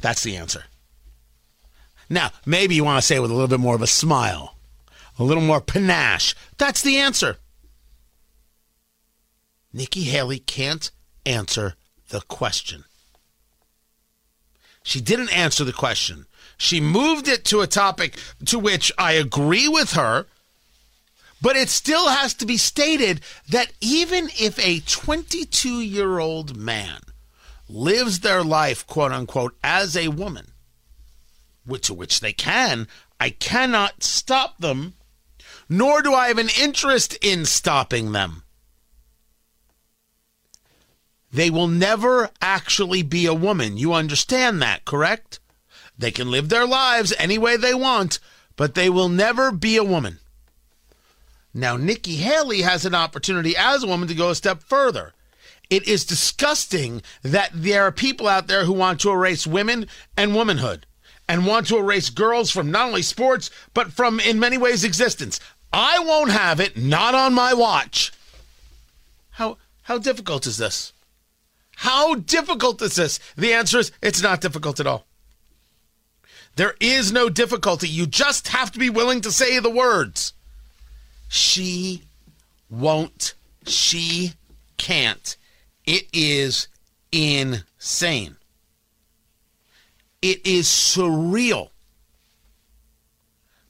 [0.00, 0.64] That's the answer.
[2.12, 4.54] Now, maybe you want to say it with a little bit more of a smile,
[5.18, 6.34] a little more panache.
[6.58, 7.38] That's the answer.
[9.72, 10.90] Nikki Haley can't
[11.24, 11.74] answer
[12.10, 12.84] the question.
[14.82, 16.26] She didn't answer the question.
[16.58, 20.26] She moved it to a topic to which I agree with her,
[21.40, 27.00] but it still has to be stated that even if a 22 year old man
[27.70, 30.51] lives their life, quote unquote, as a woman,
[31.82, 32.88] to which they can,
[33.20, 34.94] I cannot stop them,
[35.68, 38.42] nor do I have an interest in stopping them.
[41.32, 43.78] They will never actually be a woman.
[43.78, 45.40] You understand that, correct?
[45.96, 48.18] They can live their lives any way they want,
[48.56, 50.18] but they will never be a woman.
[51.54, 55.12] Now, Nikki Haley has an opportunity as a woman to go a step further.
[55.70, 59.86] It is disgusting that there are people out there who want to erase women
[60.16, 60.86] and womanhood
[61.28, 65.40] and want to erase girls from not only sports, but from, in many ways, existence.
[65.72, 68.12] I won't have it, not on my watch.
[69.30, 70.92] How, how difficult is this?
[71.76, 73.18] How difficult is this?
[73.36, 75.06] The answer is it's not difficult at all.
[76.56, 77.88] There is no difficulty.
[77.88, 80.34] You just have to be willing to say the words.
[81.28, 82.02] She
[82.68, 83.34] won't.
[83.66, 84.34] She
[84.76, 85.36] can't.
[85.86, 86.68] It is
[87.10, 88.36] insane.
[90.22, 91.70] It is surreal.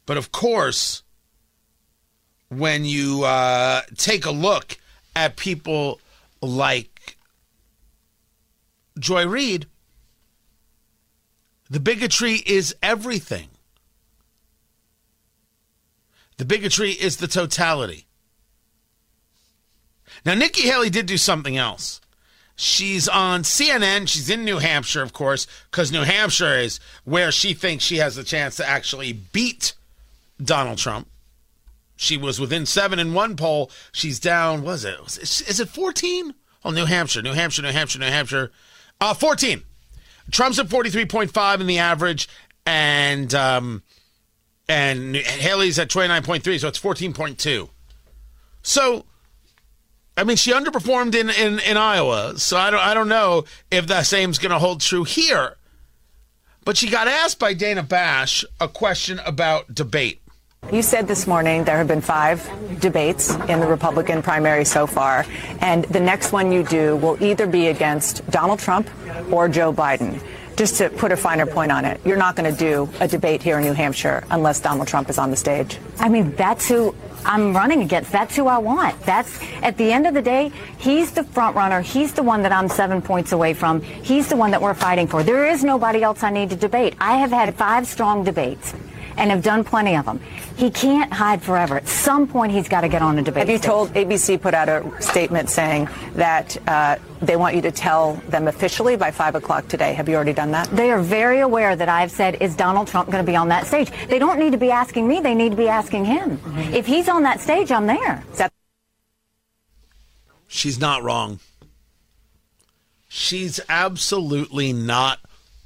[0.05, 1.03] But of course,
[2.51, 4.77] when you uh, take a look
[5.17, 6.01] at people
[6.43, 7.17] like
[8.99, 9.67] Joy Reid,
[11.71, 13.49] the bigotry is everything.
[16.37, 18.07] The bigotry is the totality.
[20.27, 22.02] Now, Nikki Haley did do something else.
[22.63, 24.07] She's on CNN.
[24.07, 28.17] She's in New Hampshire, of course, because New Hampshire is where she thinks she has
[28.17, 29.75] a chance to actually beat
[30.41, 31.09] Donald Trump.
[31.97, 33.69] She was within seven in one poll.
[33.91, 34.95] She's down, was it?
[35.19, 36.35] Is it 14?
[36.65, 38.53] Oh, New Hampshire, New Hampshire, New Hampshire, New Hampshire.
[39.01, 39.65] Uh, 14.
[40.31, 42.29] Trump's at 43.5 in the average,
[42.65, 43.83] and um,
[44.69, 47.69] and Haley's at 29.3, so it's 14.2.
[48.63, 49.05] So
[50.17, 53.87] I mean, she underperformed in, in, in Iowa, so I don't I don't know if
[53.87, 55.57] that same's going to hold true here.
[56.65, 60.21] But she got asked by Dana Bash a question about debate.
[60.71, 62.49] You said this morning there have been five
[62.79, 65.27] debates in the Republican primary so far,
[65.61, 68.89] and the next one you do will either be against Donald Trump
[69.33, 70.23] or Joe Biden.
[70.63, 73.43] Just to put a finer point on it, you're not going to do a debate
[73.43, 75.77] here in New Hampshire unless Donald Trump is on the stage.
[75.99, 76.95] I mean, that's who
[77.25, 78.13] I'm running against.
[78.13, 78.97] That's who I want.
[79.03, 81.81] That's at the end of the day, he's the front runner.
[81.81, 83.81] He's the one that I'm seven points away from.
[83.81, 85.25] He's the one that we're fighting for.
[85.25, 86.95] There is nobody else I need to debate.
[87.01, 88.73] I have had five strong debates
[89.17, 90.21] and have done plenty of them.
[90.57, 91.77] He can't hide forever.
[91.77, 93.41] At some point, he's got to get on a debate.
[93.43, 93.67] Have you stage.
[93.67, 98.49] told ABC put out a statement saying that uh, they want you to tell them
[98.49, 99.93] officially by five o'clock today?
[99.95, 100.69] Have you already done that?
[100.71, 103.67] They are very aware that I've said, is Donald Trump going to be on that
[103.67, 103.91] stage?
[104.09, 105.21] They don't need to be asking me.
[105.21, 106.39] They need to be asking him.
[106.39, 106.75] Mm-hmm.
[106.75, 108.23] If he's on that stage, I'm there.
[108.37, 108.53] That-
[110.49, 111.41] She's not wrong.
[113.09, 115.19] She's absolutely not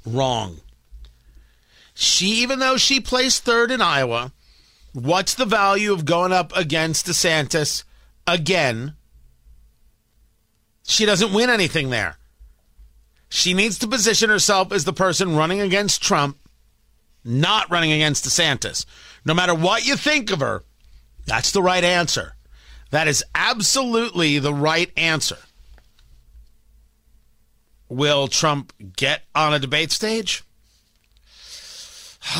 [0.05, 0.61] wrong.
[1.99, 4.31] She, even though she placed third in Iowa,
[4.93, 7.85] what's the value of going up against DeSantis
[8.27, 8.93] again?
[10.83, 12.17] She doesn't win anything there.
[13.29, 16.37] She needs to position herself as the person running against Trump,
[17.25, 18.85] not running against DeSantis.
[19.25, 20.63] No matter what you think of her,
[21.25, 22.35] that's the right answer.
[22.91, 25.39] That is absolutely the right answer.
[27.89, 30.43] Will Trump get on a debate stage?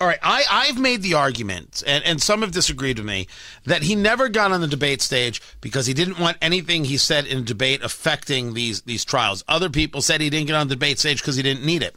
[0.00, 3.26] All right, I, I've made the argument, and, and some have disagreed with me,
[3.64, 7.26] that he never got on the debate stage because he didn't want anything he said
[7.26, 9.42] in a debate affecting these these trials.
[9.48, 11.96] Other people said he didn't get on the debate stage because he didn't need it.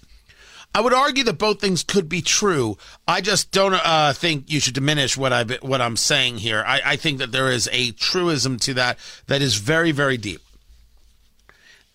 [0.74, 2.78] I would argue that both things could be true.
[3.08, 6.64] I just don't uh, think you should diminish what I what I'm saying here.
[6.66, 8.98] I, I think that there is a truism to that
[9.28, 10.42] that is very very deep.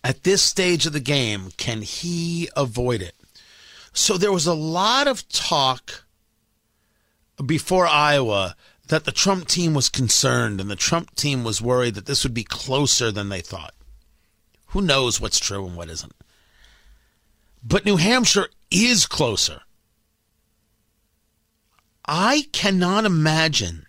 [0.05, 3.16] At this stage of the game, can he avoid it?
[3.97, 6.05] So there was a lot of talk
[7.43, 8.55] before Iowa
[8.89, 12.33] that the Trump team was concerned and the Trump team was worried that this would
[12.33, 13.73] be closer than they thought.
[14.67, 16.13] Who knows what's true and what isn't?
[17.63, 19.61] But New Hampshire is closer.
[22.05, 23.87] I cannot imagine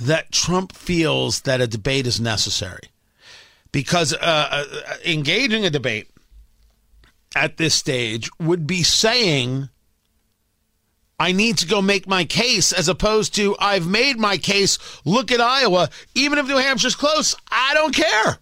[0.00, 2.88] that Trump feels that a debate is necessary
[3.72, 4.64] because uh, uh,
[5.04, 6.08] engaging a debate
[7.38, 9.68] at this stage would be saying,
[11.20, 14.78] I need to go make my case, as opposed to, I've made my case.
[15.04, 15.88] Look at Iowa.
[16.14, 18.38] Even if New Hampshire's close, I don't care.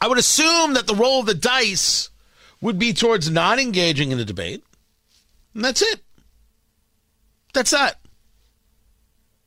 [0.00, 2.08] I would assume that the roll of the dice
[2.62, 4.64] would be towards not engaging in a debate.
[5.54, 6.00] And that's it.
[7.52, 8.00] That's that.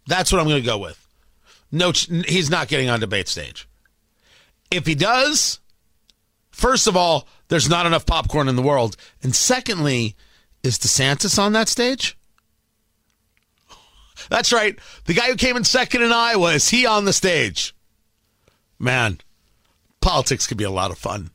[0.06, 1.02] That's what I'm going to go with.
[1.72, 3.68] No, he's not getting on debate stage.
[4.70, 5.60] If he does,
[6.52, 8.97] first of all, there's not enough popcorn in the world.
[9.22, 10.15] And secondly,
[10.63, 12.17] is DeSantis on that stage?
[14.30, 14.77] That's right.
[15.05, 17.76] The guy who came in second in Iowa, is he on the stage?
[18.80, 19.19] Man,
[20.05, 21.31] Politics can be a lot of fun.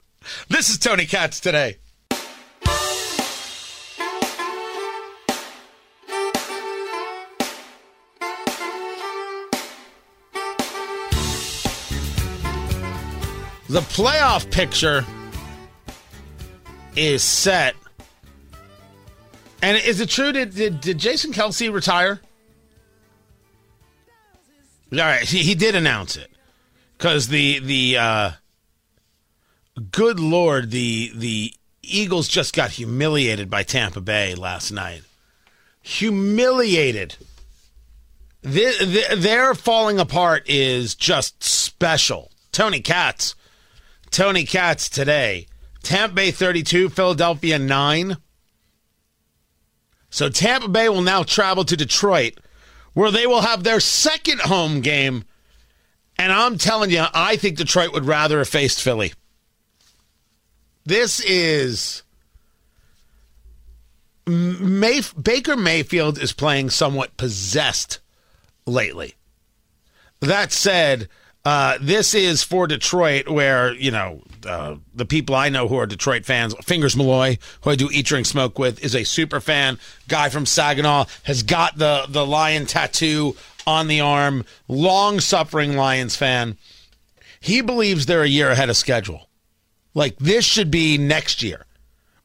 [0.49, 1.79] This is Tony Katz today.
[13.69, 15.05] The playoff picture
[17.01, 17.75] is set.
[19.63, 20.33] And is it true?
[20.33, 22.21] Did, did, did Jason Kelce retire?
[24.93, 26.31] All right, he, he did announce it
[26.99, 28.31] because the the uh,
[29.93, 35.03] good lord, the the Eagles just got humiliated by Tampa Bay last night.
[35.83, 37.17] Humiliated.
[38.43, 42.31] The, the, their falling apart is just special.
[42.53, 43.35] Tony Katz.
[44.11, 45.47] Tony Katz today.
[45.83, 48.17] Tampa Bay 32, Philadelphia 9.
[50.11, 52.39] So Tampa Bay will now travel to Detroit,
[52.93, 55.25] where they will have their second home game.
[56.19, 59.13] And I'm telling you, I think Detroit would rather have faced Philly.
[60.85, 62.03] This is
[64.27, 68.01] May- Baker Mayfield is playing somewhat possessed
[68.67, 69.15] lately.
[70.21, 71.09] That said,
[71.45, 75.87] uh, this is for Detroit, where you know uh, the people I know who are
[75.87, 76.55] Detroit fans.
[76.63, 79.79] Fingers Malloy, who I do eat, drink, smoke with, is a super fan.
[80.09, 83.37] Guy from Saginaw has got the the lion tattoo
[83.67, 84.45] on the arm.
[84.69, 86.59] Long suffering Lions fan.
[87.41, 89.31] He believes they're a year ahead of schedule.
[89.95, 91.65] Like this should be next year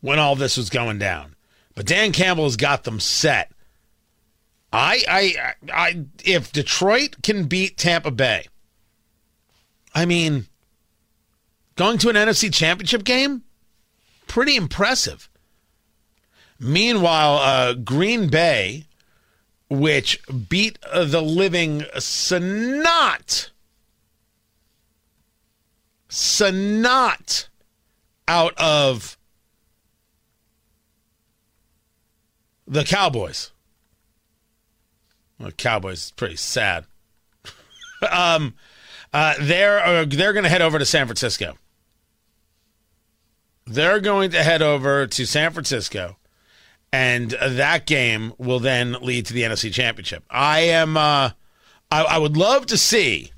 [0.02, 1.36] when all this was going down.
[1.74, 3.52] But Dan Campbell has got them set.
[4.72, 8.48] I, I, I, if Detroit can beat Tampa Bay,
[9.96, 10.48] I mean,
[11.76, 13.44] going to an NFC Championship game,
[14.28, 15.30] pretty impressive.
[16.60, 18.88] Meanwhile, uh, Green Bay,
[19.70, 20.20] which
[20.50, 23.52] beat uh, the living snot,
[26.10, 27.48] snot
[28.28, 29.18] out of
[32.68, 33.52] the Cowboys.
[35.40, 36.86] Well, Cowboys is pretty sad.
[38.12, 38.56] um,
[39.16, 41.54] uh, they're uh, they're going to head over to San Francisco.
[43.66, 46.18] They're going to head over to San Francisco,
[46.92, 50.26] and that game will then lead to the NFC Championship.
[50.30, 50.98] I am.
[50.98, 51.30] Uh,
[51.90, 53.32] I, I would love to see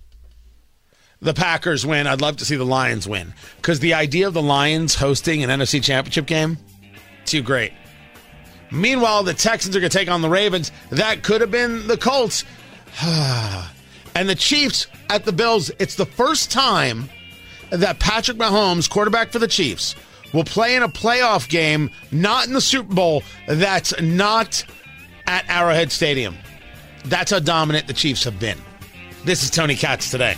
[1.19, 2.07] the Packers win.
[2.07, 5.51] I'd love to see the Lions win because the idea of the Lions hosting an
[5.51, 6.57] NFC Championship game,
[7.25, 7.71] too great.
[8.71, 10.71] Meanwhile, the Texans are going to take on the Ravens.
[10.89, 12.45] That could have been the Colts.
[14.17, 15.69] and the Chiefs at the Bills.
[15.77, 17.07] It's the first time
[17.69, 19.95] that Patrick Mahomes, quarterback for the Chiefs,
[20.33, 24.65] will play in a playoff game, not in the Super Bowl, that's not
[25.27, 26.35] at Arrowhead Stadium.
[27.05, 28.57] That's how dominant the Chiefs have been.
[29.23, 30.35] This is Tony Katz today.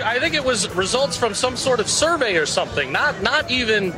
[0.00, 0.08] Enjoy.
[0.08, 2.92] I, I, think, it was results from some sort of survey or something.
[2.92, 3.94] Not not even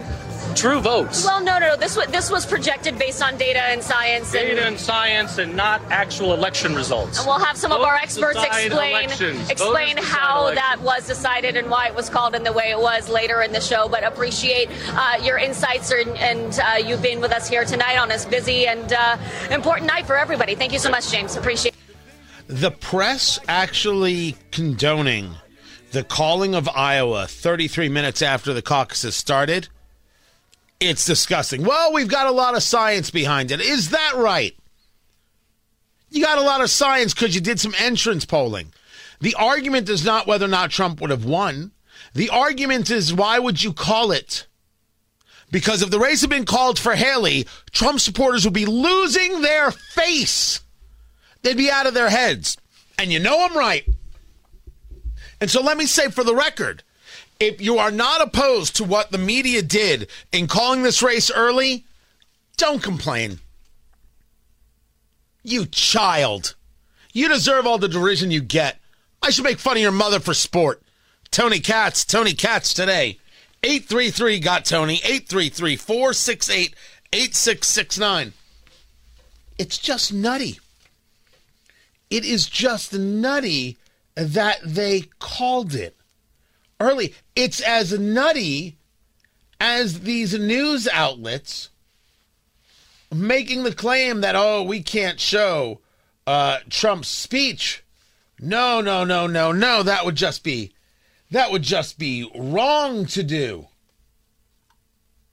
[0.55, 1.24] true votes.
[1.24, 1.77] Well, no, no, no.
[1.77, 4.35] This was this was projected based on data and science.
[4.35, 7.19] And, Data and science and not actual election results.
[7.19, 9.51] and we'll have some of our experts explain elections.
[9.51, 10.61] explain Voters how elections.
[10.61, 13.53] that was decided and why it was called in the way it was later in
[13.53, 13.89] the show.
[13.89, 18.09] But appreciate uh, your insights and, and uh, you being with us here tonight on
[18.09, 19.16] this busy and uh,
[19.51, 20.55] important night for everybody.
[20.55, 21.37] Thank you so much, James.
[21.37, 21.74] Appreciate.
[22.49, 25.37] The press actually condoning
[25.93, 29.69] the calling of Iowa 33 minutes after the caucuses started.
[30.81, 31.64] It's disgusting.
[31.64, 33.60] Well, we've got a lot of science behind it.
[33.60, 34.56] Is that right?
[36.10, 38.73] You got a lot of science because you did some entrance polling.
[39.20, 41.73] The argument is not whether or not Trump would have won.
[42.14, 44.47] The argument is why would you call it?
[45.51, 49.70] Because if the race had been called for Haley, Trump supporters would be losing their
[49.70, 50.60] face.
[51.43, 52.56] They'd be out of their heads.
[52.98, 53.86] And you know I'm right.
[55.43, 56.85] And so let me say for the record
[57.40, 61.85] if you are not opposed to what the media did in calling this race early,
[62.56, 63.40] don't complain.
[65.43, 66.55] You child.
[67.12, 68.78] You deserve all the derision you get.
[69.20, 70.81] I should make fun of your mother for sport.
[71.32, 73.19] Tony Katz, Tony Katz today.
[73.64, 76.77] 833 got Tony, 833 468
[77.12, 78.32] 8669.
[79.59, 80.60] It's just nutty.
[82.10, 83.78] It is just nutty
[84.15, 85.97] that they called it
[86.81, 87.15] early.
[87.35, 88.77] It's as nutty
[89.61, 91.71] as these news outlets
[93.13, 95.81] making the claim that, oh, we can't show
[96.27, 97.85] uh, Trump's speech.
[98.41, 99.83] No, no, no, no, no.
[99.83, 100.73] That would just be
[101.31, 103.69] that would just be wrong to do.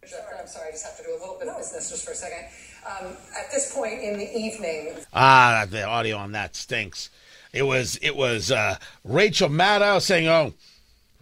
[0.04, 2.16] I'm sorry, I just have to do a little bit of business just for a
[2.16, 2.46] second.
[2.88, 7.10] Um, at this point in the evening, Ah, the audio on that stinks.
[7.52, 10.54] It was it was uh, Rachel Maddow saying, "Oh,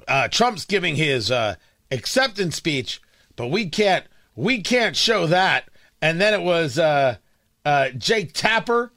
[0.08, 1.56] uh, Trump's giving his uh,
[1.90, 3.02] acceptance speech,
[3.36, 4.06] but we can't
[4.36, 5.70] we can't show that."
[6.02, 7.18] And then it was uh,
[7.66, 8.92] uh, Jake Tapper,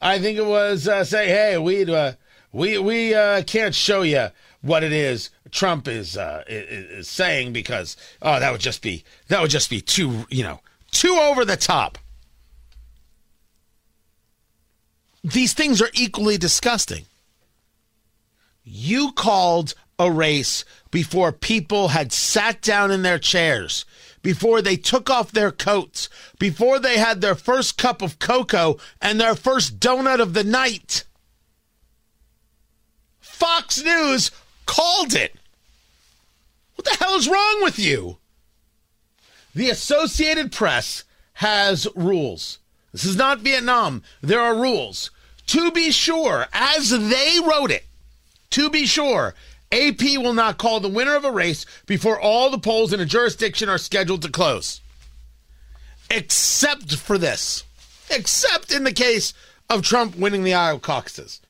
[0.00, 1.84] I think it was, uh, say, "Hey, we
[2.52, 3.10] we we
[3.46, 4.28] can't show you
[4.62, 6.16] what it is Trump is,
[6.48, 10.42] is is saying because oh, that would just be that would just be too you
[10.42, 10.60] know
[10.90, 11.98] too over the top."
[15.32, 17.04] These things are equally disgusting.
[18.62, 23.84] You called a race before people had sat down in their chairs,
[24.22, 26.08] before they took off their coats,
[26.38, 31.04] before they had their first cup of cocoa and their first donut of the night.
[33.20, 34.30] Fox News
[34.64, 35.34] called it.
[36.76, 38.18] What the hell is wrong with you?
[39.54, 41.04] The Associated Press
[41.34, 42.58] has rules.
[42.92, 44.02] This is not Vietnam.
[44.22, 45.10] There are rules.
[45.48, 47.84] To be sure, as they wrote it,
[48.50, 49.34] to be sure,
[49.72, 53.06] AP will not call the winner of a race before all the polls in a
[53.06, 54.80] jurisdiction are scheduled to close.
[56.10, 57.64] Except for this.
[58.10, 59.34] Except in the case
[59.68, 61.40] of Trump winning the Iowa caucuses.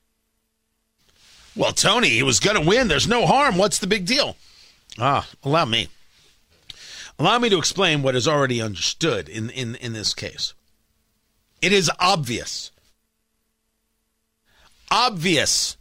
[1.55, 2.87] Well, Tony, he was going to win.
[2.87, 3.57] There's no harm.
[3.57, 4.37] What's the big deal?
[4.99, 5.89] Ah, allow me.
[7.19, 10.53] Allow me to explain what is already understood in, in, in this case.
[11.61, 12.71] It is obvious,
[14.91, 15.77] obvious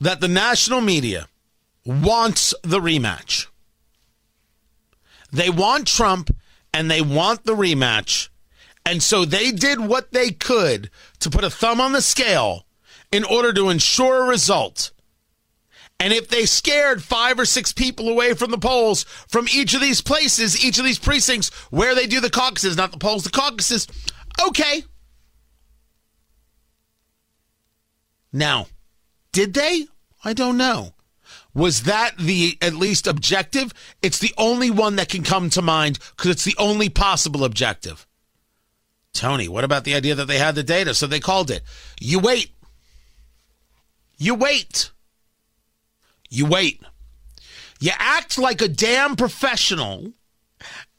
[0.00, 1.28] that the national media
[1.84, 3.46] wants the rematch.
[5.32, 6.34] They want Trump
[6.72, 8.28] and they want the rematch.
[8.86, 10.90] And so they did what they could
[11.20, 12.66] to put a thumb on the scale
[13.10, 14.92] in order to ensure a result.
[16.00, 19.80] And if they scared five or six people away from the polls from each of
[19.80, 23.30] these places, each of these precincts where they do the caucuses, not the polls, the
[23.30, 23.86] caucuses,
[24.46, 24.84] okay.
[28.34, 28.66] Now,
[29.30, 29.86] did they?
[30.24, 30.94] I don't know.
[31.54, 33.72] Was that the at least objective?
[34.02, 38.08] It's the only one that can come to mind because it's the only possible objective.
[39.12, 41.62] Tony, what about the idea that they had the data, so they called it?
[42.00, 42.50] You wait.
[44.18, 44.90] You wait.
[46.28, 46.82] You wait.
[47.78, 50.12] You act like a damn professional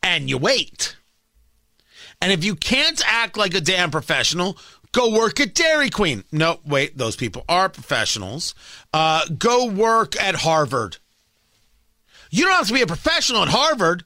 [0.01, 0.95] and you wait.
[2.21, 4.57] And if you can't act like a damn professional,
[4.95, 6.23] go work at Dairy Queen.
[6.31, 8.55] No, wait, those people are professionals.
[8.93, 10.97] Uh, go work at Harvard.
[12.31, 14.05] You don't have to be a professional at Harvard.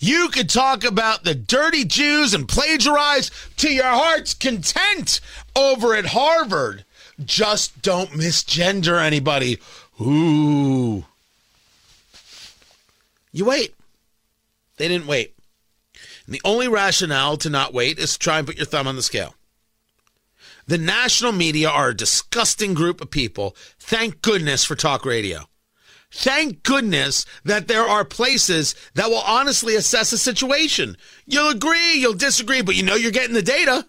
[0.00, 5.20] You could talk about the dirty Jews and plagiarize to your heart's content
[5.56, 6.84] over at Harvard.
[7.24, 9.58] Just don't misgender anybody.
[10.00, 11.04] Ooh.
[13.32, 13.74] You wait.
[14.76, 15.34] They didn't wait.
[16.26, 18.96] And the only rationale to not wait is to try and put your thumb on
[18.96, 19.34] the scale.
[20.66, 23.56] The national media are a disgusting group of people.
[23.78, 25.46] Thank goodness for talk radio.
[26.12, 30.96] Thank goodness that there are places that will honestly assess a situation.
[31.24, 33.86] You'll agree, you'll disagree, but you know you're getting the data.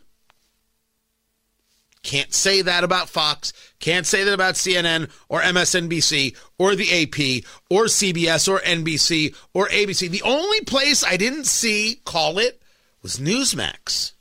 [2.01, 3.53] Can't say that about Fox.
[3.79, 9.67] Can't say that about CNN or MSNBC or the AP or CBS or NBC or
[9.67, 10.09] ABC.
[10.09, 12.61] The only place I didn't see call it
[13.01, 14.12] was Newsmax.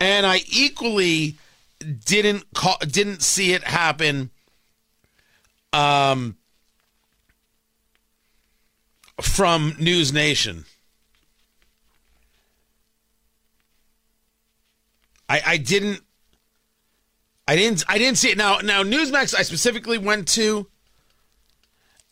[0.00, 1.36] And I equally
[1.80, 2.44] didn't
[2.88, 4.30] didn't see it happen
[5.72, 6.36] um,
[9.20, 10.64] from News Nation.
[15.28, 16.00] I, I didn't
[17.46, 20.68] I didn't I didn't see it now now Newsmax I specifically went to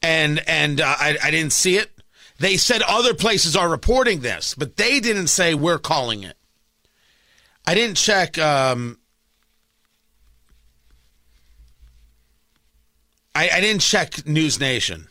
[0.02, 1.90] and and uh, I I didn't see it.
[2.38, 6.36] They said other places are reporting this, but they didn't say we're calling it.
[7.66, 8.98] I didn't check um
[13.36, 15.09] I, I didn't check News Nation.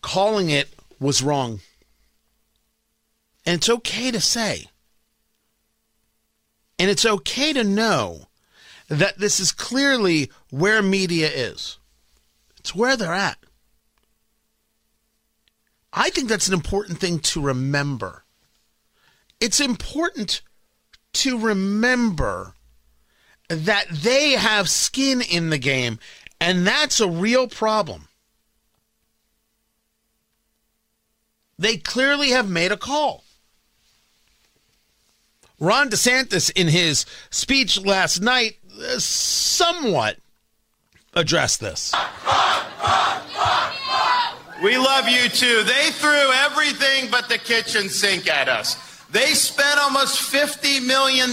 [0.00, 0.68] Calling it
[1.00, 1.60] was wrong.
[3.44, 4.66] And it's okay to say.
[6.78, 8.28] And it's okay to know
[8.88, 11.78] that this is clearly where media is.
[12.58, 13.39] It's where they're at.
[15.92, 18.24] I think that's an important thing to remember.
[19.40, 20.42] It's important
[21.14, 22.54] to remember
[23.48, 25.98] that they have skin in the game,
[26.40, 28.08] and that's a real problem.
[31.58, 33.24] They clearly have made a call.
[35.58, 38.56] Ron DeSantis, in his speech last night,
[38.98, 40.16] somewhat
[41.12, 41.92] addressed this.
[44.62, 45.62] We love you too.
[45.62, 48.76] They threw everything but the kitchen sink at us.
[49.10, 51.30] They spent almost $50 million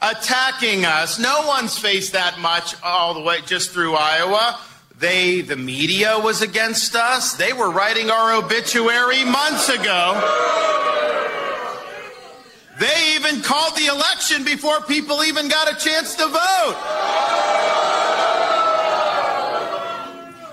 [0.00, 1.18] attacking us.
[1.18, 4.60] No one's faced that much all the way just through Iowa.
[4.98, 7.34] They, the media was against us.
[7.34, 10.14] They were writing our obituary months ago.
[12.78, 17.67] They even called the election before people even got a chance to vote.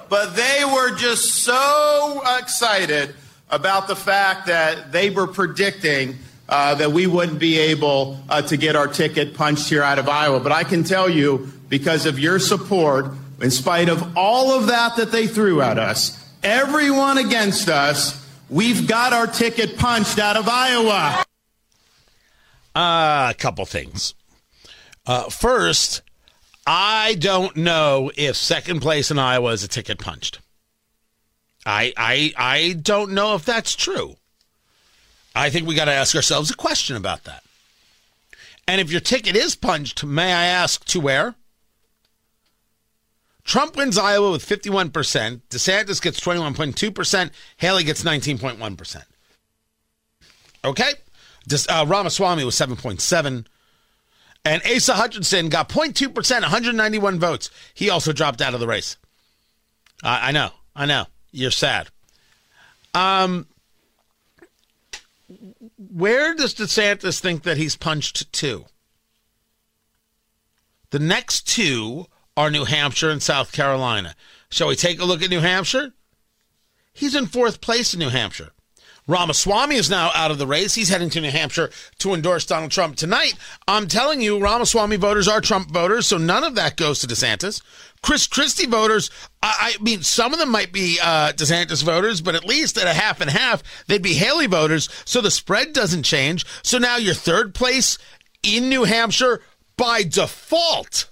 [0.09, 3.15] But they were just so excited
[3.49, 6.17] about the fact that they were predicting
[6.47, 10.07] uh, that we wouldn't be able uh, to get our ticket punched here out of
[10.07, 10.39] Iowa.
[10.39, 13.07] But I can tell you, because of your support,
[13.41, 18.87] in spite of all of that that they threw at us, everyone against us, we've
[18.87, 21.25] got our ticket punched out of Iowa.
[22.75, 24.13] Uh, a couple things.
[25.07, 26.01] Uh, first,
[26.65, 30.39] I don't know if second place in Iowa is a ticket punched.
[31.65, 34.15] I I I don't know if that's true.
[35.35, 37.43] I think we got to ask ourselves a question about that.
[38.67, 41.35] And if your ticket is punched, may I ask to where?
[43.43, 44.89] Trump wins Iowa with 51%.
[45.49, 47.29] DeSantis gets 21.2%.
[47.57, 49.03] Haley gets 19.1%.
[50.63, 50.93] Okay?
[51.47, 53.45] Just, uh, Ramaswamy was 7.7.
[54.45, 57.49] And Asa Hutchinson got 0.2%, 191 votes.
[57.73, 58.95] He also dropped out of the race.
[60.03, 60.51] I know.
[60.75, 61.07] I know.
[61.31, 61.89] You're sad.
[62.93, 63.47] Um,
[65.77, 68.65] where does DeSantis think that he's punched to?
[70.91, 72.05] The next two
[72.37, 74.15] are New Hampshire and South Carolina.
[74.49, 75.93] Shall we take a look at New Hampshire?
[76.93, 78.51] He's in fourth place in New Hampshire.
[79.07, 80.73] Ramaswamy is now out of the race.
[80.73, 81.69] He's heading to New Hampshire
[81.99, 83.35] to endorse Donald Trump tonight.
[83.67, 87.61] I'm telling you, Ramaswamy voters are Trump voters, so none of that goes to DeSantis.
[88.01, 89.11] Chris Christie voters,
[89.43, 92.87] I, I mean, some of them might be uh, DeSantis voters, but at least at
[92.87, 96.45] a half and half, they'd be Haley voters, so the spread doesn't change.
[96.63, 97.99] So now you're third place
[98.41, 99.41] in New Hampshire
[99.77, 101.09] by default.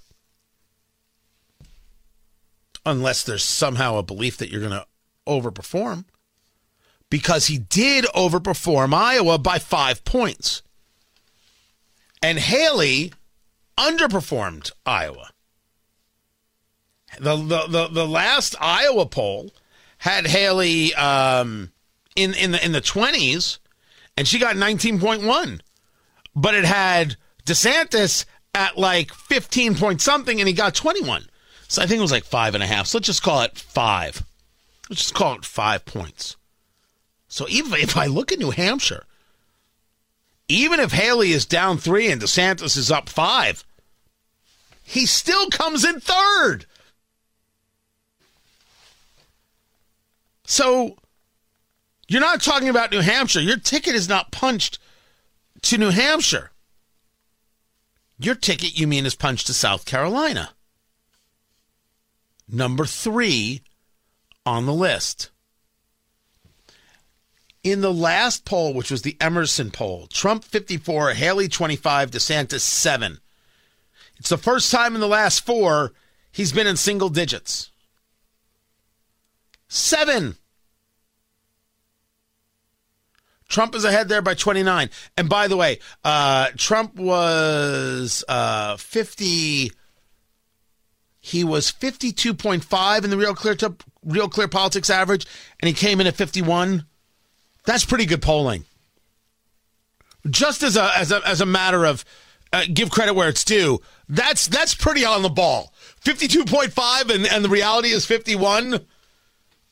[2.86, 4.86] Unless there's somehow a belief that you're going to
[5.26, 6.04] overperform
[7.10, 10.62] because he did overperform Iowa by five points.
[12.22, 13.12] And Haley
[13.78, 15.30] underperformed Iowa.
[17.20, 19.52] The, the, the, the last Iowa poll
[19.98, 21.70] had Haley um,
[22.16, 23.58] in, in, the, in the 20s,
[24.16, 25.60] and she got 19.1.
[26.34, 27.16] But it had
[27.46, 28.24] DeSantis
[28.54, 31.26] at like 15 point something, and he got 21.
[31.68, 32.86] So I think it was like five and a half.
[32.86, 34.24] So let's just call it five.
[34.90, 36.36] Let's just call it five points.
[37.34, 39.06] So even if I look at New Hampshire,
[40.46, 43.64] even if Haley is down three and DeSantis is up five,
[44.84, 46.66] he still comes in third.
[50.44, 50.96] So
[52.06, 53.40] you're not talking about New Hampshire.
[53.40, 54.78] Your ticket is not punched
[55.62, 56.52] to New Hampshire.
[58.16, 60.50] Your ticket, you mean, is punched to South Carolina.
[62.48, 63.62] Number three
[64.46, 65.30] on the list.
[67.64, 73.18] In the last poll, which was the Emerson poll, Trump 54, Haley 25, DeSantis 7.
[74.18, 75.92] It's the first time in the last four
[76.30, 77.70] he's been in single digits.
[79.66, 80.36] Seven.
[83.48, 84.90] Trump is ahead there by 29.
[85.16, 89.72] And by the way, uh, Trump was uh, 50.
[91.20, 93.56] He was 52.5 in the Real Clear
[94.04, 95.26] Real Clear Politics average,
[95.60, 96.84] and he came in at 51.
[97.64, 98.64] That's pretty good polling.
[100.28, 102.04] Just as a as a as a matter of
[102.52, 105.72] uh, give credit where it's due, that's that's pretty on the ball.
[106.02, 108.80] 52.5 and and the reality is 51.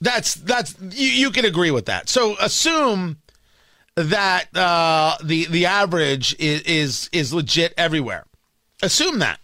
[0.00, 2.08] That's that's you, you can agree with that.
[2.08, 3.18] So assume
[3.94, 8.24] that uh, the the average is, is is legit everywhere.
[8.82, 9.38] Assume that.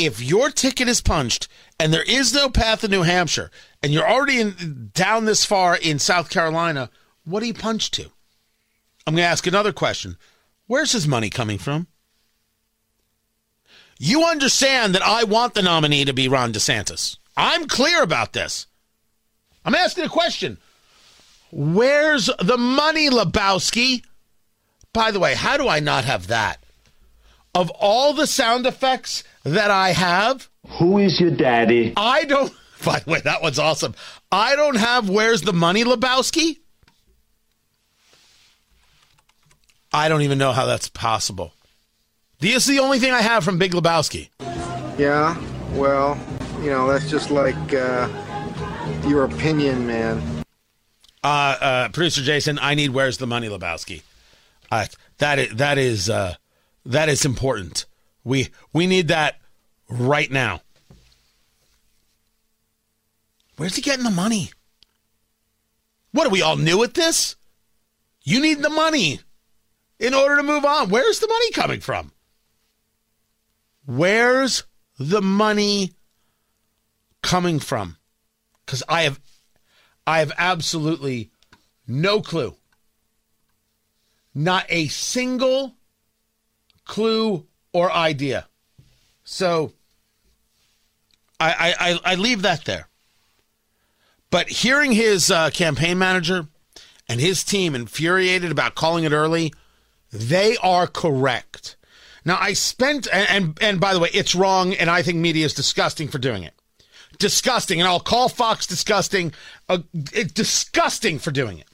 [0.00, 1.46] If your ticket is punched
[1.78, 3.50] and there is no path in New Hampshire,
[3.82, 6.88] and you're already in, down this far in South Carolina,
[7.24, 8.04] what do you punch to?
[9.06, 10.16] I'm going to ask another question.
[10.66, 11.86] Where's his money coming from?
[13.98, 17.18] You understand that I want the nominee to be Ron DeSantis.
[17.36, 18.66] I'm clear about this.
[19.66, 20.56] I'm asking a question.
[21.52, 24.02] Where's the money, Lebowski?
[24.94, 26.64] By the way, how do I not have that?
[27.54, 30.48] Of all the sound effects that I have,
[30.78, 31.92] who is your daddy?
[31.96, 32.52] I don't.
[32.84, 33.94] By the way, that one's awesome.
[34.32, 36.58] I don't have Where's the Money, Lebowski?
[39.92, 41.52] I don't even know how that's possible.
[42.38, 44.30] This is the only thing I have from Big Lebowski.
[44.98, 45.36] Yeah,
[45.72, 46.18] well,
[46.60, 48.08] you know, that's just like uh,
[49.06, 50.22] your opinion, man.
[51.22, 51.26] Uh,
[51.60, 54.02] uh, producer Jason, I need "Where's the Money," Lebowski.
[54.70, 54.86] Uh,
[55.18, 56.36] that is that is uh,
[56.86, 57.84] that is important.
[58.24, 59.36] We we need that
[59.88, 60.62] right now.
[63.56, 64.50] Where's he getting the money?
[66.12, 67.36] What are we all new at this?
[68.22, 69.20] You need the money
[69.98, 70.88] in order to move on.
[70.88, 72.12] Where's the money coming from?
[73.86, 74.64] Where's
[74.98, 75.92] the money
[77.22, 77.96] coming from?
[78.64, 79.20] Because I have
[80.06, 81.30] I have absolutely
[81.86, 82.56] no clue.
[84.34, 85.74] Not a single
[86.84, 88.46] clue or idea.
[89.24, 89.72] So
[91.38, 92.88] I, I, I leave that there.
[94.30, 96.46] But hearing his uh, campaign manager
[97.08, 99.52] and his team infuriated about calling it early,
[100.12, 101.76] they are correct.
[102.24, 105.46] Now I spent and, and and by the way, it's wrong, and I think media
[105.46, 106.54] is disgusting for doing it
[107.20, 109.32] disgusting, and I'll call Fox disgusting.
[109.68, 109.78] Uh,
[110.34, 111.68] disgusting for doing it.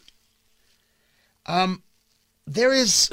[1.47, 1.82] Um,
[2.47, 3.10] there is.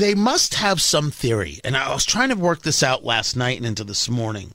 [0.00, 3.58] They must have some theory, and I was trying to work this out last night
[3.58, 4.54] and into this morning.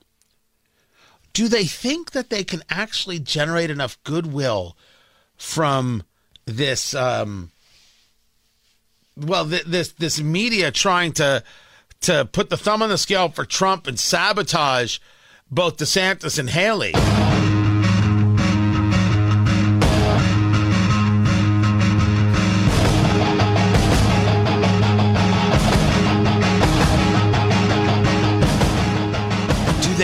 [1.34, 4.76] Do they think that they can actually generate enough goodwill
[5.38, 6.02] from
[6.46, 6.96] this?
[6.96, 7.52] Um,
[9.16, 11.44] well, th- this this media trying to
[12.02, 14.98] to put the thumb on the scale for Trump and sabotage
[15.52, 16.94] both DeSantis and Haley.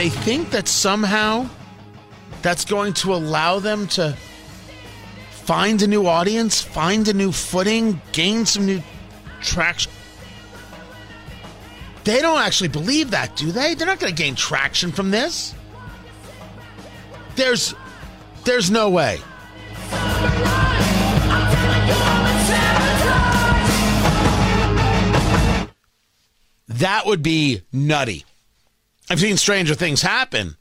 [0.02, 1.48] They think that somehow
[2.42, 4.18] that's going to allow them to
[5.30, 8.82] find a new audience, find a new footing, gain some new
[9.42, 9.92] traction?
[12.04, 13.76] They don't actually believe that, do they?
[13.76, 15.54] They're not going to gain traction from this.
[17.36, 17.76] There's
[18.44, 19.20] there's no way.
[26.70, 28.26] That would be nutty.
[29.12, 30.56] I've seen stranger things happen,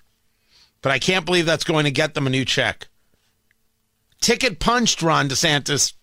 [0.83, 2.89] but I can't believe that's going to get them a new check.
[4.21, 5.95] Ticket punched Ron DeSantis.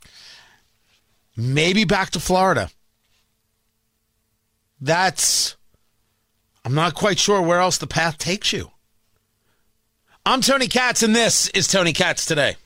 [1.35, 2.69] Maybe back to Florida
[4.79, 5.55] that's
[6.63, 8.71] I'm not quite sure where else the path takes you.
[10.25, 12.57] I'm Tony Katz, and this is Tony Katz today.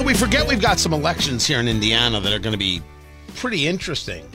[0.00, 2.80] So we forget we've got some elections here in Indiana that are going to be
[3.34, 4.26] pretty interesting.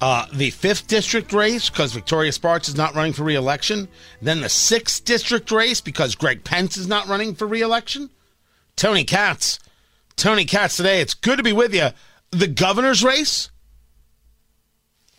[0.00, 3.86] Uh, the fifth district race because Victoria Spartz is not running for reelection.
[4.20, 8.10] Then the sixth district race because Greg Pence is not running for reelection.
[8.74, 9.60] Tony Katz.
[10.16, 11.00] Tony Katz today.
[11.00, 11.90] It's good to be with you.
[12.32, 13.50] The governor's race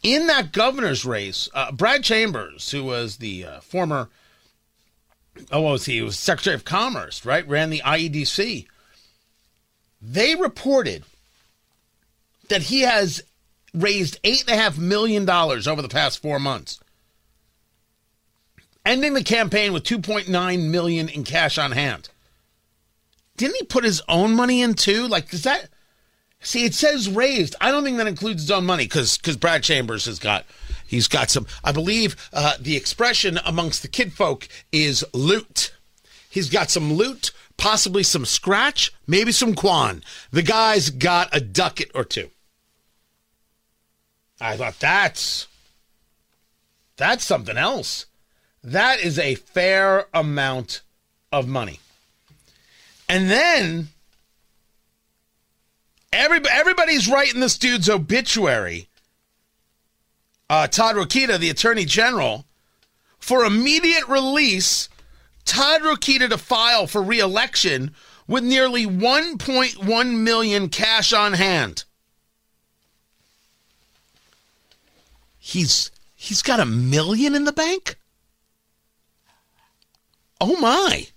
[0.03, 4.09] in that governor's race, uh, Brad Chambers, who was the uh, former,
[5.49, 5.93] oh, was he?
[5.93, 7.47] He was Secretary of Commerce, right?
[7.47, 8.67] Ran the IEDC.
[10.07, 11.03] They reported
[12.49, 13.23] that he has
[13.73, 16.79] raised $8.5 million over the past four months,
[18.85, 22.09] ending the campaign with 2.9 million in cash on hand.
[23.35, 25.07] Didn't he put his own money in too?
[25.07, 25.69] Like, does that.
[26.39, 27.55] See, it says raised.
[27.59, 30.45] I don't think that includes his own money because because Brad Chambers has got
[30.85, 31.47] he's got some.
[31.63, 35.73] I believe uh, the expression amongst the kid folk is loot.
[36.29, 40.03] He's got some loot, possibly some scratch, maybe some quan.
[40.31, 42.29] The guy's got a ducat or two.
[44.39, 45.47] I thought that's
[46.97, 48.05] that's something else.
[48.63, 50.81] That is a fair amount
[51.31, 51.79] of money.
[53.07, 53.89] And then
[56.11, 58.87] every, everybody's writing this dude's obituary.
[60.49, 62.45] Uh, Todd Rokita, the Attorney General,
[63.19, 64.89] for immediate release.
[65.45, 67.93] Todd Rokita to file for reelection
[68.27, 71.85] with nearly 1.1 million cash on hand.
[75.37, 77.97] He's he's got a million in the bank?
[80.41, 81.07] Oh my.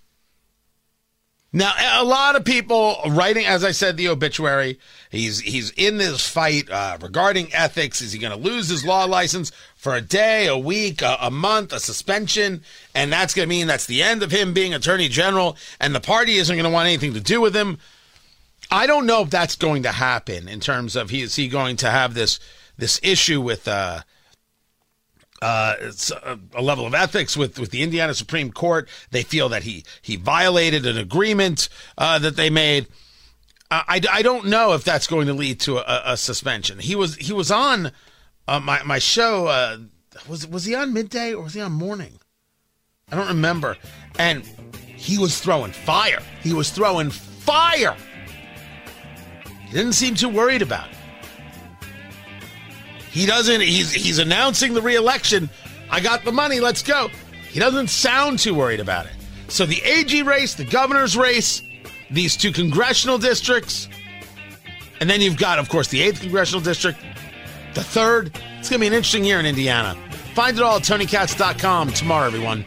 [1.51, 4.79] Now, a lot of people writing, as I said, the obituary.
[5.11, 8.03] He's he's in this fight uh, regarding ethics.
[8.03, 11.31] Is he going to lose his law license for a day, a week, a, a
[11.31, 12.63] month, a suspension?
[12.95, 16.01] And that's going to mean that's the end of him being attorney general, and the
[16.01, 17.79] party isn't going to want anything to do with him.
[18.71, 21.77] I don't know if that's going to happen in terms of he is he going
[21.79, 22.39] to have this
[22.77, 24.03] this issue with uh,
[25.41, 25.75] uh,
[26.25, 28.89] a, a, level of ethics with, with the Indiana Supreme Court.
[29.11, 32.87] They feel that he he violated an agreement uh, that they made.
[33.71, 36.79] I, I don't know if that's going to lead to a, a suspension.
[36.79, 37.93] He was he was on
[38.49, 39.47] uh, my my show.
[39.47, 39.79] Uh,
[40.29, 42.19] was was he on midday or was he on morning?
[43.13, 43.77] I don't remember.
[44.19, 44.45] And
[44.97, 46.21] he was throwing fire.
[46.43, 47.97] He was throwing fire.
[49.67, 50.97] He didn't seem too worried about it.
[53.11, 53.61] He doesn't.
[53.61, 55.49] He's he's announcing the reelection.
[55.91, 56.61] I got the money.
[56.61, 57.11] Let's go.
[57.51, 59.13] He doesn't sound too worried about it.
[59.49, 61.63] So the AG race, the governor's race,
[62.11, 63.89] these two congressional districts,
[65.01, 66.99] and then you've got, of course, the eighth congressional district,
[67.79, 68.27] the third.
[68.59, 69.97] It's going to be an interesting year in Indiana.
[70.35, 72.65] Find it all at TonyKatz.com tomorrow, everyone.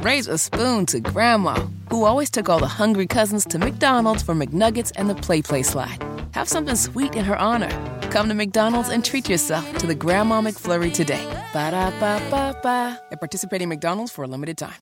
[0.00, 1.54] Raise a spoon to Grandma,
[1.90, 5.62] who always took all the hungry cousins to McDonald's for McNuggets and the Play Play
[5.62, 6.02] slide.
[6.32, 7.70] Have something sweet in her honor.
[8.10, 11.24] Come to McDonald's and treat yourself to the Grandma McFlurry today.
[11.52, 13.00] Ba da ba ba ba.
[13.12, 14.80] At participating McDonald's for a limited time.